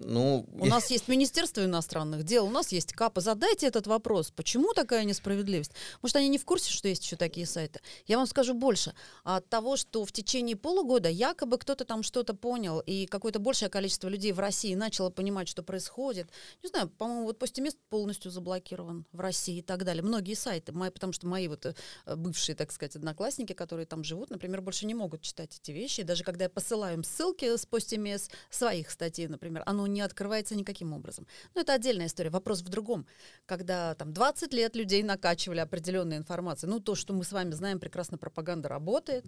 Ну, 0.00 0.46
У 0.52 0.66
нас 0.66 0.90
есть 0.90 1.08
Министерство 1.08 1.64
иностранных 1.64 2.22
дел, 2.22 2.46
у 2.46 2.50
нас 2.50 2.70
есть 2.70 2.92
КАПа. 2.92 3.20
Задайте 3.20 3.66
этот 3.66 3.88
вопрос. 3.88 4.30
Почему 4.30 4.72
такая 4.72 5.02
несправедливость? 5.02 5.72
Может, 6.02 6.16
они 6.16 6.28
не 6.28 6.38
в 6.38 6.44
курсе, 6.44 6.70
что 6.70 6.86
есть 6.86 7.02
еще 7.04 7.16
такие 7.16 7.46
сайты? 7.46 7.80
Я 8.06 8.18
вам 8.18 8.26
скажу 8.26 8.54
больше. 8.54 8.94
От 9.24 9.48
того, 9.48 9.76
что 9.76 10.04
в 10.04 10.12
течение 10.12 10.54
полугода 10.54 11.08
якобы 11.08 11.58
кто-то 11.58 11.84
там 11.84 12.04
что-то 12.04 12.34
понял, 12.34 12.78
и 12.78 13.06
какое-то 13.06 13.40
большее 13.40 13.70
количество 13.70 14.06
людей 14.06 14.30
в 14.30 14.38
России 14.38 14.76
начало 14.76 15.10
понимать, 15.10 15.48
что 15.48 15.64
происходит. 15.64 16.28
Не 16.62 16.68
знаю, 16.68 16.88
по-моему, 16.90 17.24
вот 17.24 17.40
Постимест 17.40 17.76
полностью 17.88 18.30
заблокирован 18.30 19.04
в 19.10 19.18
России 19.18 19.58
и 19.58 19.62
так 19.62 19.84
далее. 19.84 20.04
Многие 20.04 20.34
сайты, 20.34 20.70
мои, 20.70 20.90
потому 20.90 21.12
что 21.12 21.26
мои 21.26 21.48
вот 21.48 21.66
э, 21.66 21.74
бывшие, 22.14 22.54
так 22.54 22.70
сказать, 22.70 22.94
одноклассники, 22.94 23.52
которые 23.52 23.86
там 23.86 24.04
живут, 24.04 24.30
например, 24.30 24.60
больше 24.60 24.86
не 24.86 24.94
могут 24.94 25.22
читать 25.22 25.58
эти 25.60 25.72
вещи. 25.72 26.04
Даже 26.04 26.22
когда 26.22 26.44
я 26.44 26.50
посылаю 26.50 26.98
им 26.98 27.04
ссылки 27.04 27.56
с 27.56 27.66
Постимес 27.66 28.30
своих 28.48 28.92
статей, 28.92 29.26
например, 29.26 29.64
оно 29.66 29.87
не 29.88 30.00
открывается 30.00 30.54
никаким 30.54 30.92
образом. 30.92 31.26
Но 31.54 31.62
это 31.62 31.74
отдельная 31.74 32.06
история. 32.06 32.30
Вопрос 32.30 32.60
в 32.62 32.68
другом. 32.68 33.06
Когда 33.46 33.94
там 33.94 34.12
20 34.12 34.52
лет 34.52 34.76
людей 34.76 35.02
накачивали 35.02 35.60
определенной 35.60 36.16
информацией, 36.16 36.70
ну 36.70 36.80
то, 36.80 36.94
что 36.94 37.12
мы 37.12 37.24
с 37.24 37.32
вами 37.32 37.52
знаем, 37.52 37.80
прекрасно 37.80 38.18
пропаганда 38.18 38.68
работает, 38.68 39.24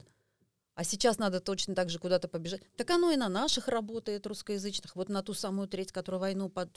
а 0.81 0.85
сейчас 0.85 1.18
надо 1.18 1.40
точно 1.40 1.75
так 1.75 1.90
же 1.90 1.99
куда-то 1.99 2.27
побежать. 2.27 2.62
Так 2.77 2.88
оно 2.90 3.11
и 3.11 3.16
на 3.16 3.29
наших 3.29 3.68
работает, 3.68 4.27
русскоязычных, 4.27 4.96
вот 4.96 5.11
на 5.11 5.23
ту 5.23 5.35
самую 5.35 5.68
треть, 5.68 5.92
которая 5.92 6.20
войну 6.20 6.49
под... 6.49 6.70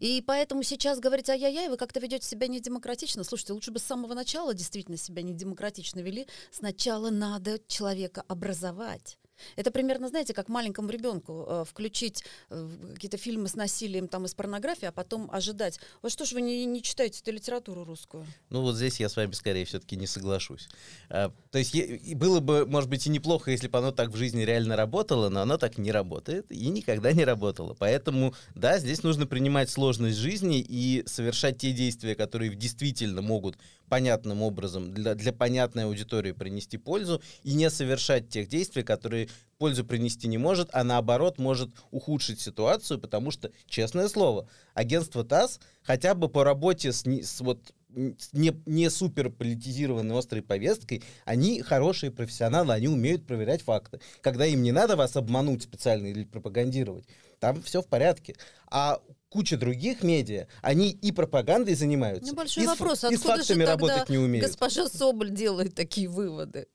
И 0.00 0.20
поэтому 0.26 0.64
сейчас 0.64 0.98
говорить, 0.98 1.28
ай-яй-яй, 1.28 1.68
вы 1.68 1.76
как-то 1.76 2.00
ведете 2.00 2.26
себя 2.26 2.48
недемократично. 2.48 3.22
Слушайте, 3.22 3.52
лучше 3.52 3.70
бы 3.70 3.78
с 3.78 3.84
самого 3.84 4.14
начала 4.14 4.52
действительно 4.52 4.96
себя 4.96 5.22
недемократично 5.22 6.00
вели. 6.00 6.26
Сначала 6.50 7.10
надо 7.10 7.60
человека 7.68 8.24
образовать. 8.26 9.18
Это 9.56 9.70
примерно, 9.70 10.08
знаете, 10.08 10.34
как 10.34 10.48
маленькому 10.48 10.90
ребенку 10.90 11.44
э, 11.48 11.64
включить 11.68 12.24
э, 12.50 12.68
какие-то 12.94 13.16
фильмы 13.16 13.48
с 13.48 13.54
насилием 13.54 14.08
там 14.08 14.24
из 14.24 14.34
порнографии, 14.34 14.86
а 14.86 14.92
потом 14.92 15.30
ожидать. 15.30 15.80
Вот 16.02 16.12
что 16.12 16.24
ж 16.24 16.32
вы 16.32 16.40
не, 16.40 16.64
не 16.64 16.82
читаете 16.82 17.20
эту 17.20 17.32
литературу 17.32 17.84
русскую? 17.84 18.26
Ну 18.50 18.62
вот 18.62 18.76
здесь 18.76 19.00
я 19.00 19.08
с 19.08 19.16
вами 19.16 19.32
скорее 19.32 19.64
все-таки 19.64 19.96
не 19.96 20.06
соглашусь. 20.06 20.68
А, 21.08 21.32
то 21.50 21.58
есть 21.58 21.74
е- 21.74 22.16
было 22.16 22.40
бы, 22.40 22.66
может 22.66 22.90
быть, 22.90 23.06
и 23.06 23.10
неплохо, 23.10 23.50
если 23.50 23.68
бы 23.68 23.78
оно 23.78 23.92
так 23.92 24.10
в 24.10 24.16
жизни 24.16 24.42
реально 24.42 24.76
работало, 24.76 25.28
но 25.28 25.42
оно 25.42 25.58
так 25.58 25.78
не 25.78 25.92
работает 25.92 26.50
и 26.50 26.68
никогда 26.68 27.12
не 27.12 27.24
работало. 27.24 27.74
Поэтому, 27.74 28.34
да, 28.54 28.78
здесь 28.78 29.02
нужно 29.02 29.26
принимать 29.26 29.70
сложность 29.70 30.18
жизни 30.18 30.60
и 30.60 31.02
совершать 31.06 31.58
те 31.58 31.72
действия, 31.72 32.14
которые 32.14 32.54
действительно 32.54 33.22
могут 33.22 33.56
понятным 33.88 34.42
образом 34.42 34.92
для, 34.92 35.14
для 35.14 35.32
понятной 35.32 35.84
аудитории 35.84 36.32
принести 36.32 36.78
пользу, 36.78 37.22
и 37.42 37.54
не 37.54 37.70
совершать 37.70 38.28
тех 38.28 38.48
действий, 38.48 38.82
которые 38.82 39.28
пользу 39.58 39.84
принести 39.84 40.28
не 40.28 40.38
может, 40.38 40.68
а 40.72 40.84
наоборот 40.84 41.38
может 41.38 41.70
ухудшить 41.90 42.40
ситуацию, 42.40 42.98
потому 43.00 43.30
что, 43.30 43.50
честное 43.66 44.08
слово, 44.08 44.48
агентство 44.74 45.24
ТАСС 45.24 45.60
хотя 45.82 46.14
бы 46.14 46.28
по 46.28 46.44
работе 46.44 46.92
с, 46.92 47.06
с 47.06 47.40
вот 47.40 47.72
не, 47.96 48.54
не 48.66 48.90
супер 48.90 49.30
политизированной 49.30 50.18
острой 50.18 50.42
повесткой, 50.42 51.02
они 51.24 51.62
хорошие 51.62 52.12
профессионалы, 52.12 52.74
они 52.74 52.88
умеют 52.88 53.26
проверять 53.26 53.62
факты. 53.62 54.00
Когда 54.20 54.44
им 54.46 54.62
не 54.62 54.72
надо 54.72 54.96
вас 54.96 55.16
обмануть 55.16 55.62
специально 55.62 56.06
или 56.06 56.24
пропагандировать, 56.24 57.06
там 57.40 57.62
все 57.62 57.80
в 57.82 57.86
порядке. 57.86 58.34
А 58.68 59.00
куча 59.28 59.56
других 59.56 60.02
медиа, 60.02 60.46
они 60.62 60.90
и 60.90 61.12
пропагандой 61.12 61.74
занимаются, 61.74 62.32
Небольшой 62.32 62.62
и 62.62 62.66
с, 62.66 62.70
вопрос, 62.70 63.04
и 63.04 63.16
с 63.16 63.20
откуда 63.20 63.42
же 63.42 63.54
тогда 63.54 63.72
работать 63.72 64.08
не 64.08 64.18
умеют. 64.18 64.46
Госпожа 64.46 64.88
Соболь 64.88 65.30
делает 65.30 65.74
такие 65.74 66.08
выводы. 66.08 66.68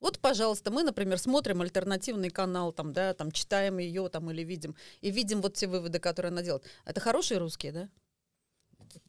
Вот, 0.00 0.18
пожалуйста, 0.18 0.72
мы, 0.72 0.82
например, 0.82 1.16
смотрим 1.18 1.62
альтернативный 1.62 2.30
канал, 2.30 2.72
там, 2.72 2.92
да, 2.92 3.14
там, 3.14 3.30
читаем 3.30 3.78
ее 3.78 4.08
там, 4.08 4.30
или 4.32 4.42
видим, 4.42 4.74
и 5.00 5.12
видим 5.12 5.40
вот 5.40 5.54
те 5.54 5.68
выводы, 5.68 6.00
которые 6.00 6.30
она 6.30 6.42
делает. 6.42 6.64
Это 6.84 7.00
хорошие 7.00 7.38
русские, 7.38 7.72
да? 7.72 7.88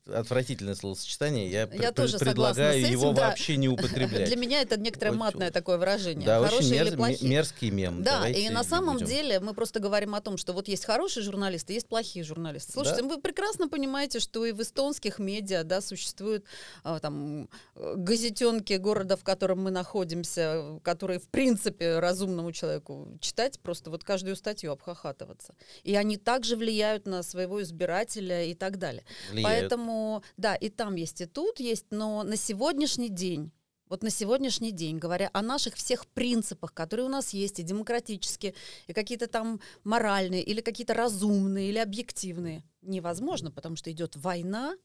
Отвратительное 0.05 0.75
словосочетание. 0.75 1.49
Я, 1.49 1.61
Я 1.61 1.67
пр- 1.67 1.93
тоже 1.93 2.17
предлагаю 2.17 2.73
согласна 2.73 2.87
с 2.87 2.91
его 2.91 3.05
этим, 3.07 3.15
да. 3.15 3.27
вообще 3.29 3.57
не 3.57 3.69
употреблять. 3.69 4.27
Для 4.27 4.35
меня 4.35 4.61
это 4.61 4.77
некоторое 4.79 5.11
Очень- 5.11 5.19
матное 5.19 5.51
такое 5.51 5.77
выражение. 5.77 6.25
Да, 6.25 6.41
очень 6.41 6.49
Хорошие 6.51 6.81
или 6.81 6.95
плохие. 6.95 7.29
мерзкий 7.31 7.69
мем. 7.69 8.03
Да, 8.03 8.15
Давайте 8.17 8.41
и 8.41 8.49
на 8.49 8.63
самом 8.63 8.95
будем. 8.95 9.07
деле 9.07 9.39
мы 9.39 9.53
просто 9.53 9.79
говорим 9.79 10.13
о 10.15 10.21
том, 10.21 10.37
что 10.37 10.51
вот 10.53 10.67
есть 10.67 10.83
хорошие 10.85 11.23
журналисты, 11.23 11.73
есть 11.73 11.87
плохие 11.87 12.25
журналисты. 12.25 12.73
Слушайте, 12.73 13.01
Да. 13.03 13.07
вы 13.07 13.21
прекрасно 13.21 13.69
понимаете, 13.69 14.19
что 14.19 14.45
и 14.45 14.51
в 14.51 14.61
эстонских 14.61 15.19
медиа 15.19 15.63
да, 15.63 15.79
существуют 15.79 16.43
а, 16.83 16.99
там 16.99 17.47
э, 17.75 17.93
газетенки 17.95 18.73
города, 18.73 19.15
в 19.15 19.23
котором 19.23 19.63
мы 19.63 19.71
находимся, 19.71 20.79
которые 20.83 21.19
в 21.19 21.27
принципе 21.29 21.99
разумному 21.99 22.51
человеку 22.51 23.17
читать, 23.21 23.59
просто 23.61 23.89
вот 23.89 24.03
каждую 24.03 24.35
статью 24.35 24.71
обхахатываться. 24.73 25.53
И 25.83 25.95
они 25.95 26.17
также 26.17 26.57
влияют 26.57 27.05
на 27.05 27.23
своего 27.23 27.61
избирателя 27.61 28.43
и 28.43 28.53
так 28.53 28.77
далее. 28.77 29.05
Влияют. 29.31 29.61
Поэтому, 29.61 29.92
да, 30.37 30.55
и 30.55 30.69
там 30.69 30.95
есть, 30.95 31.21
и 31.21 31.25
тут 31.25 31.59
есть, 31.59 31.85
но 31.91 32.23
на 32.23 32.35
сегодняшний 32.35 33.09
день, 33.09 33.51
вот 33.87 34.03
на 34.03 34.09
сегодняшний 34.09 34.71
день, 34.71 34.97
говоря 34.97 35.29
о 35.33 35.41
наших 35.41 35.75
всех 35.75 36.07
принципах, 36.07 36.73
которые 36.73 37.05
у 37.05 37.09
нас 37.09 37.33
есть, 37.33 37.59
и 37.59 37.63
демократические, 37.63 38.55
и 38.87 38.93
какие-то 38.93 39.27
там 39.27 39.59
моральные, 39.83 40.41
или 40.43 40.61
какие-то 40.61 40.93
разумные, 40.93 41.69
или 41.69 41.77
объективные, 41.77 42.63
невозможно, 42.81 43.51
потому 43.51 43.75
что 43.75 43.91
идет 43.91 44.15
война, 44.15 44.75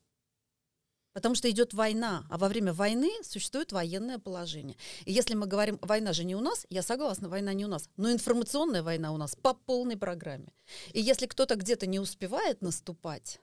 Потому 1.18 1.34
что 1.34 1.50
идет 1.50 1.74
война, 1.74 2.24
а 2.30 2.38
во 2.38 2.48
время 2.48 2.72
войны 2.72 3.10
существует 3.24 3.72
военное 3.72 4.20
положение. 4.20 4.76
И 5.04 5.12
если 5.12 5.34
мы 5.34 5.46
говорим, 5.46 5.78
война 5.82 6.12
же 6.12 6.22
не 6.22 6.36
у 6.36 6.40
нас, 6.40 6.64
я 6.70 6.80
согласна, 6.80 7.28
война 7.28 7.54
не 7.54 7.64
у 7.64 7.68
нас, 7.68 7.90
но 7.96 8.12
информационная 8.12 8.84
война 8.84 9.12
у 9.12 9.16
нас 9.16 9.34
по 9.34 9.52
полной 9.52 9.96
программе. 9.96 10.52
И 10.92 11.00
если 11.00 11.26
кто-то 11.26 11.56
где-то 11.56 11.86
не 11.88 11.98
успевает 11.98 12.62
наступать, 12.62 13.40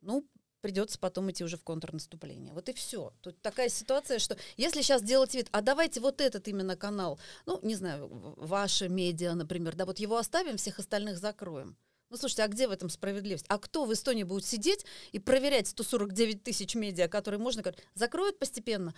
ну, 0.00 0.26
придется 0.60 0.98
потом 0.98 1.30
идти 1.30 1.44
уже 1.44 1.56
в 1.56 1.64
контрнаступление. 1.64 2.52
Вот 2.52 2.68
и 2.68 2.72
все. 2.72 3.12
Тут 3.20 3.40
такая 3.40 3.68
ситуация, 3.68 4.18
что 4.18 4.36
если 4.56 4.82
сейчас 4.82 5.02
делать 5.02 5.34
вид, 5.34 5.48
а 5.52 5.60
давайте 5.60 6.00
вот 6.00 6.20
этот 6.20 6.48
именно 6.48 6.76
канал, 6.76 7.18
ну, 7.46 7.58
не 7.62 7.74
знаю, 7.74 8.08
ваши 8.36 8.88
медиа, 8.88 9.34
например, 9.34 9.74
да, 9.74 9.84
вот 9.86 9.98
его 9.98 10.16
оставим, 10.16 10.56
всех 10.56 10.78
остальных 10.78 11.18
закроем. 11.18 11.76
Ну, 12.10 12.16
слушайте, 12.16 12.42
а 12.42 12.48
где 12.48 12.66
в 12.66 12.72
этом 12.72 12.90
справедливость? 12.90 13.46
А 13.48 13.58
кто 13.58 13.84
в 13.84 13.92
Эстонии 13.92 14.24
будет 14.24 14.44
сидеть 14.44 14.84
и 15.12 15.20
проверять 15.20 15.68
149 15.68 16.42
тысяч 16.42 16.74
медиа, 16.74 17.06
которые 17.08 17.38
можно... 17.38 17.62
Закроют 17.94 18.38
постепенно? 18.38 18.94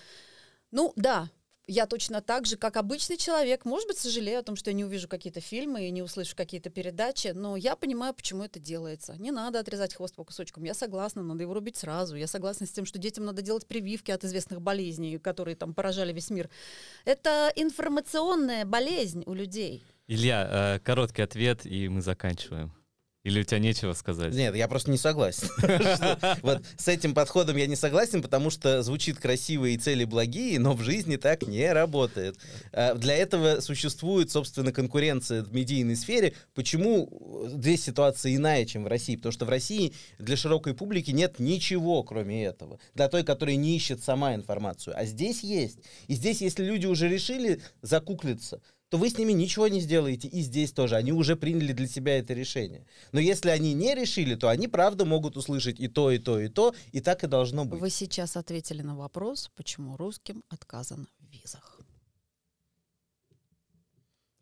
Ну, 0.71 0.95
да, 0.97 1.31
я 1.67 1.87
точно 1.87 2.21
так 2.21 2.47
же, 2.47 2.57
как 2.57 2.77
обычный 2.77 3.17
человек, 3.17 3.65
может 3.65 3.87
быть, 3.87 3.99
сожалею 3.99 4.41
о 4.41 4.43
том, 4.43 4.57
что 4.57 4.71
я 4.71 4.75
не 4.75 4.85
увижу 4.85 5.09
какие-то 5.09 5.41
фильмы 5.41 5.87
и 5.87 5.91
не 5.91 6.03
услышу 6.03 6.35
какие-то 6.37 6.71
передачи, 6.71 7.29
но 7.29 7.57
я 7.57 7.77
понимаю, 7.77 8.15
почему 8.15 8.45
это 8.45 8.59
делается. 8.59 9.15
Не 9.19 9.31
надо 9.31 9.61
отрезать 9.61 9.95
хвост 9.95 10.15
по 10.15 10.25
кусочкам. 10.25 10.65
Я 10.65 10.75
согласна, 10.75 11.23
надо 11.23 11.43
его 11.43 11.55
рубить 11.55 11.77
сразу. 11.77 12.17
Я 12.17 12.27
согласна 12.27 12.67
с 12.67 12.71
тем, 12.71 12.85
что 12.85 12.99
детям 12.99 13.25
надо 13.25 13.43
делать 13.43 13.67
прививки 13.67 14.11
от 14.11 14.25
известных 14.25 14.61
болезней, 14.61 15.19
которые 15.19 15.57
там 15.57 15.75
поражали 15.75 16.13
весь 16.13 16.31
мир. 16.31 16.51
Это 17.05 17.53
информационная 17.55 18.65
болезнь 18.65 19.23
у 19.27 19.35
людей. 19.35 19.85
Илья, 20.09 20.77
э, 20.77 20.79
короткий 20.81 21.23
ответ, 21.23 21.65
и 21.65 21.89
мы 21.89 22.03
заканчиваем. 22.03 22.73
Или 23.25 23.41
у 23.41 23.45
тебя 23.45 23.61
нечего 23.61 23.93
сказать? 23.93 24.35
Нет, 24.35 24.57
я 24.57 24.67
просто 24.67 24.91
не 24.91 24.99
согласен. 24.99 25.49
Вот 26.43 26.63
с 26.77 26.89
этим 26.89 27.15
подходом 27.15 27.57
я 27.57 27.67
не 27.67 27.77
согласен, 27.77 28.21
потому 28.21 28.51
что 28.51 28.83
звучит 28.83 29.19
красиво 29.19 29.67
и 29.67 29.77
цели 29.77 30.05
благие, 30.05 30.59
но 30.59 30.73
в 30.75 30.83
жизни 30.83 31.17
так 31.17 31.47
не 31.47 31.73
работает. 31.73 32.37
А, 32.73 32.95
Для 32.95 33.15
этого 33.15 33.61
существует, 33.61 34.31
собственно, 34.31 34.73
конкуренция 34.73 35.43
в 35.45 35.55
медийной 35.55 35.97
сфере. 35.97 36.35
Почему 36.55 37.47
здесь 37.47 37.85
ситуация 37.85 38.35
иная, 38.35 38.65
чем 38.65 38.85
в 38.85 38.89
России? 38.89 39.17
Потому 39.17 39.33
что 39.33 39.45
в 39.45 39.51
России 39.51 39.93
для 40.19 40.37
широкой 40.37 40.75
публики 40.75 41.13
нет 41.13 41.39
ничего, 41.39 42.03
кроме 42.03 42.45
этого. 42.45 42.81
Для 42.95 43.09
той, 43.09 43.23
которая 43.23 43.57
не 43.57 43.77
ищет 43.77 44.03
сама 44.03 44.35
информацию. 44.35 44.95
А 44.99 45.05
здесь 45.05 45.43
есть. 45.45 45.79
И 46.09 46.15
здесь, 46.15 46.41
если 46.41 46.65
люди 46.65 46.87
уже 46.87 47.09
решили 47.09 47.61
закуклиться, 47.83 48.61
то 48.93 48.99
вы 48.99 49.09
с 49.09 49.17
ними 49.17 49.33
ничего 49.33 49.69
не 49.69 49.81
сделаете. 49.81 50.29
И 50.29 50.43
здесь 50.43 50.71
тоже. 50.71 50.97
Они 50.97 51.13
уже 51.13 51.35
приняли 51.35 51.73
для 51.73 51.87
себя 51.89 52.19
это 52.19 52.35
решение. 52.35 52.85
Но 53.13 53.21
если 53.21 53.49
они 53.49 53.73
не 53.73 53.95
решили, 53.95 54.35
то 54.35 54.51
они 54.51 54.69
правда 54.69 55.07
могут 55.07 55.39
услышать 55.39 55.81
и 55.81 55.89
то, 55.89 56.11
и 56.11 56.19
то, 56.19 56.39
и 56.39 56.49
то, 56.49 56.75
и 56.93 57.01
так 57.01 57.25
и 57.25 57.27
должно 57.27 57.65
быть. 57.65 57.81
Вы 57.81 57.89
сейчас 57.89 58.37
ответили 58.37 58.83
на 58.83 58.95
вопрос, 58.95 59.51
почему 59.57 59.97
русским 59.97 60.45
отказано 60.51 61.07
в 61.21 61.33
визах. 61.33 61.81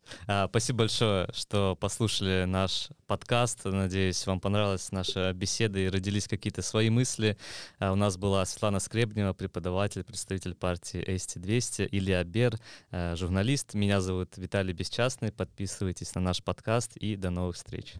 Спасибо 0.49 0.79
большое, 0.79 1.27
что 1.33 1.75
послушали 1.75 2.45
наш 2.45 2.89
подкаст. 3.07 3.65
Надеюсь, 3.65 4.25
вам 4.25 4.39
понравилась 4.39 4.91
наша 4.91 5.33
беседа 5.33 5.79
и 5.79 5.89
родились 5.89 6.27
какие-то 6.27 6.61
свои 6.61 6.89
мысли. 6.89 7.37
А, 7.79 7.91
У 7.91 7.95
нас 7.95 8.17
была 8.17 8.45
Светлана 8.45 8.79
Скребнева, 8.79 9.33
преподаватель, 9.33 10.03
представитель 10.03 10.55
партии 10.55 11.03
СТ-200, 11.07 11.89
Илья 11.91 12.23
Бер, 12.23 12.57
э, 12.91 13.15
журналист. 13.15 13.73
Меня 13.73 14.01
зовут 14.01 14.37
Виталий 14.37 14.73
Бесчастный. 14.73 15.31
Подписывайтесь 15.31 16.15
на 16.15 16.21
наш 16.21 16.43
подкаст 16.43 16.95
и 16.97 17.15
до 17.15 17.29
новых 17.29 17.55
встреч. 17.55 17.95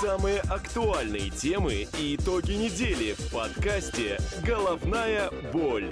Самые 0.00 0.40
актуальные 0.40 1.30
темы 1.30 1.88
и 1.98 2.16
итоги 2.16 2.52
недели 2.52 3.14
в 3.14 3.32
подкасте 3.32 4.18
«Головная 4.44 5.30
боль». 5.52 5.90